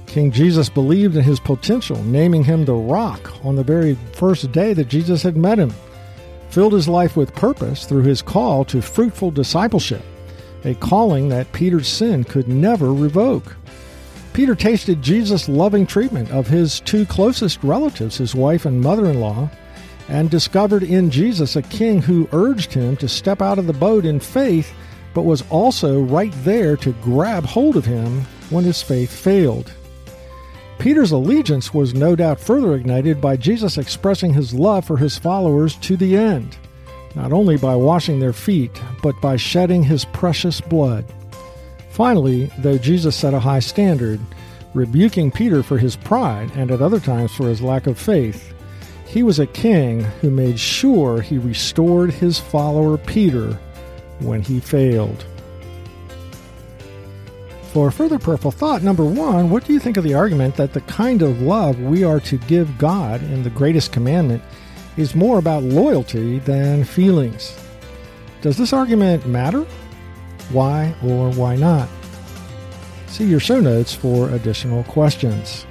King 0.05 0.29
Jesus 0.29 0.67
believed 0.67 1.15
in 1.15 1.23
his 1.23 1.39
potential, 1.39 2.03
naming 2.03 2.43
him 2.43 2.65
the 2.65 2.73
rock 2.73 3.41
on 3.45 3.55
the 3.55 3.63
very 3.63 3.97
first 4.15 4.51
day 4.51 4.73
that 4.73 4.89
Jesus 4.89 5.23
had 5.23 5.37
met 5.37 5.57
him, 5.57 5.73
filled 6.49 6.73
his 6.73 6.89
life 6.89 7.15
with 7.15 7.33
purpose 7.33 7.85
through 7.85 8.03
his 8.03 8.21
call 8.21 8.65
to 8.65 8.81
fruitful 8.81 9.31
discipleship, 9.31 10.03
a 10.65 10.75
calling 10.75 11.29
that 11.29 11.53
Peter's 11.53 11.87
sin 11.87 12.25
could 12.25 12.49
never 12.49 12.93
revoke. 12.93 13.55
Peter 14.33 14.55
tasted 14.55 15.01
Jesus' 15.01 15.47
loving 15.47 15.87
treatment 15.87 16.29
of 16.31 16.47
his 16.47 16.81
two 16.81 17.05
closest 17.05 17.63
relatives, 17.63 18.17
his 18.17 18.35
wife 18.35 18.65
and 18.65 18.81
mother 18.81 19.05
in 19.05 19.21
law, 19.21 19.49
and 20.07 20.29
discovered 20.29 20.83
in 20.83 21.09
Jesus 21.09 21.55
a 21.55 21.61
king 21.61 22.01
who 22.01 22.29
urged 22.31 22.73
him 22.73 22.95
to 22.97 23.07
step 23.07 23.41
out 23.41 23.59
of 23.59 23.67
the 23.67 23.73
boat 23.73 24.05
in 24.05 24.19
faith 24.19 24.73
but 25.13 25.23
was 25.23 25.43
also 25.49 26.01
right 26.01 26.33
there 26.43 26.77
to 26.77 26.93
grab 27.01 27.43
hold 27.43 27.75
of 27.75 27.85
him 27.85 28.21
when 28.51 28.63
his 28.63 28.83
faith 28.83 29.11
failed. 29.11 29.73
Peter's 30.77 31.11
allegiance 31.11 31.73
was 31.73 31.95
no 31.95 32.15
doubt 32.15 32.39
further 32.39 32.75
ignited 32.75 33.19
by 33.19 33.35
Jesus 33.35 33.79
expressing 33.79 34.31
his 34.31 34.53
love 34.53 34.85
for 34.85 34.95
his 34.95 35.17
followers 35.17 35.75
to 35.77 35.97
the 35.97 36.15
end, 36.15 36.55
not 37.15 37.33
only 37.33 37.57
by 37.57 37.75
washing 37.75 38.19
their 38.19 38.31
feet, 38.31 38.79
but 39.01 39.19
by 39.19 39.35
shedding 39.35 39.81
his 39.81 40.05
precious 40.05 40.61
blood. 40.61 41.03
Finally, 41.89 42.51
though 42.59 42.77
Jesus 42.77 43.15
set 43.15 43.33
a 43.33 43.39
high 43.39 43.57
standard, 43.57 44.19
rebuking 44.75 45.31
Peter 45.31 45.63
for 45.63 45.79
his 45.79 45.95
pride 45.95 46.51
and 46.53 46.69
at 46.69 46.81
other 46.81 46.99
times 46.99 47.31
for 47.31 47.47
his 47.49 47.59
lack 47.59 47.87
of 47.87 47.97
faith, 47.97 48.53
he 49.17 49.23
was 49.23 49.39
a 49.39 49.47
king 49.47 50.01
who 50.21 50.29
made 50.29 50.59
sure 50.59 51.21
he 51.21 51.39
restored 51.39 52.11
his 52.11 52.39
follower 52.39 52.99
Peter 52.99 53.57
when 54.19 54.43
he 54.43 54.59
failed. 54.59 55.25
For 57.73 57.89
further 57.89 58.19
prayerful 58.19 58.51
thought, 58.51 58.83
number 58.83 59.03
one, 59.03 59.49
what 59.49 59.65
do 59.65 59.73
you 59.73 59.79
think 59.79 59.97
of 59.97 60.03
the 60.03 60.13
argument 60.13 60.55
that 60.57 60.73
the 60.73 60.81
kind 60.81 61.23
of 61.23 61.41
love 61.41 61.79
we 61.79 62.03
are 62.03 62.19
to 62.19 62.37
give 62.37 62.77
God 62.77 63.23
in 63.23 63.41
the 63.41 63.49
greatest 63.49 63.91
commandment 63.91 64.43
is 64.97 65.15
more 65.15 65.39
about 65.39 65.63
loyalty 65.63 66.37
than 66.37 66.83
feelings? 66.83 67.57
Does 68.41 68.55
this 68.55 68.71
argument 68.71 69.25
matter? 69.25 69.63
Why 70.51 70.93
or 71.03 71.31
why 71.31 71.55
not? 71.55 71.89
See 73.07 73.25
your 73.25 73.39
show 73.39 73.59
notes 73.59 73.95
for 73.95 74.29
additional 74.29 74.83
questions. 74.83 75.65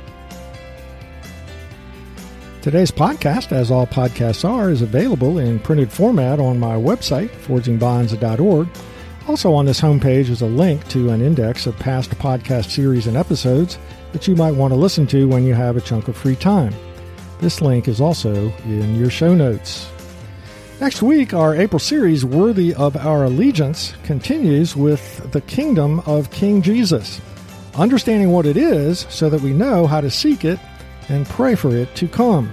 Today's 2.67 2.91
podcast, 2.91 3.53
as 3.53 3.71
all 3.71 3.87
podcasts 3.87 4.45
are, 4.45 4.71
is 4.71 4.83
available 4.83 5.39
in 5.39 5.61
printed 5.61 5.89
format 5.89 6.41
on 6.41 6.59
my 6.59 6.75
website, 6.75 7.29
forgingbonds.org 7.29 8.69
also, 9.29 9.55
on 9.55 9.67
this 9.67 9.81
homepage 9.81 10.29
is 10.29 10.43
a 10.43 10.47
link 10.47 10.87
to 10.89 11.11
an 11.11 11.21
index 11.21 11.67
of 11.67 11.79
past 11.79 12.11
podcast 12.11 12.71
series 12.71 13.07
and 13.07 13.17
episodes 13.17 13.79
that 14.11 14.27
you 14.27 14.35
might 14.35 14.57
want 14.57 14.73
to 14.73 14.79
listen 14.79 15.07
to 15.09 15.29
when 15.29 15.45
you 15.45 15.55
have 15.55 15.77
a 15.77 15.81
chunk 15.81 16.09
of 16.09 16.17
free 16.17 16.35
time. 16.35 16.75
This 17.39 17.61
link 17.61 17.87
is 17.87 18.01
also 18.01 18.53
in 18.65 18.97
your 18.97 19.11
show 19.11 19.33
notes. 19.33 19.89
Next 20.81 21.03
week, 21.03 21.35
our 21.35 21.55
April 21.55 21.79
series, 21.79 22.25
Worthy 22.25 22.75
of 22.75 22.97
Our 22.97 23.23
Allegiance, 23.25 23.95
continues 24.03 24.75
with 24.75 25.31
the 25.31 25.41
kingdom 25.43 26.01
of 26.01 26.33
King 26.33 26.63
Jesus, 26.63 27.21
understanding 27.77 28.31
what 28.31 28.45
it 28.45 28.57
is 28.57 29.07
so 29.09 29.31
that 29.31 29.41
we 29.41 29.53
know 29.53 29.87
how 29.87 30.01
to 30.01 30.11
seek 30.11 30.45
it 30.45 30.59
and 31.09 31.27
pray 31.27 31.55
for 31.55 31.75
it 31.75 31.95
to 31.97 32.09
come. 32.09 32.53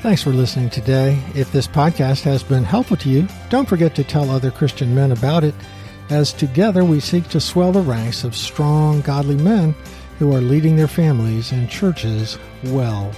Thanks 0.00 0.22
for 0.22 0.30
listening 0.30 0.68
today. 0.68 1.18
If 1.34 1.50
this 1.50 1.66
podcast 1.66 2.22
has 2.22 2.42
been 2.42 2.64
helpful 2.64 2.98
to 2.98 3.08
you, 3.08 3.26
don't 3.48 3.68
forget 3.68 3.94
to 3.94 4.04
tell 4.04 4.30
other 4.30 4.50
Christian 4.50 4.94
men 4.94 5.12
about 5.12 5.44
it, 5.44 5.54
as 6.10 6.32
together 6.32 6.84
we 6.84 7.00
seek 7.00 7.28
to 7.30 7.40
swell 7.40 7.72
the 7.72 7.80
ranks 7.80 8.22
of 8.22 8.36
strong, 8.36 9.00
godly 9.00 9.36
men 9.36 9.74
who 10.18 10.34
are 10.34 10.42
leading 10.42 10.76
their 10.76 10.88
families 10.88 11.52
and 11.52 11.70
churches 11.70 12.38
well. 12.64 13.12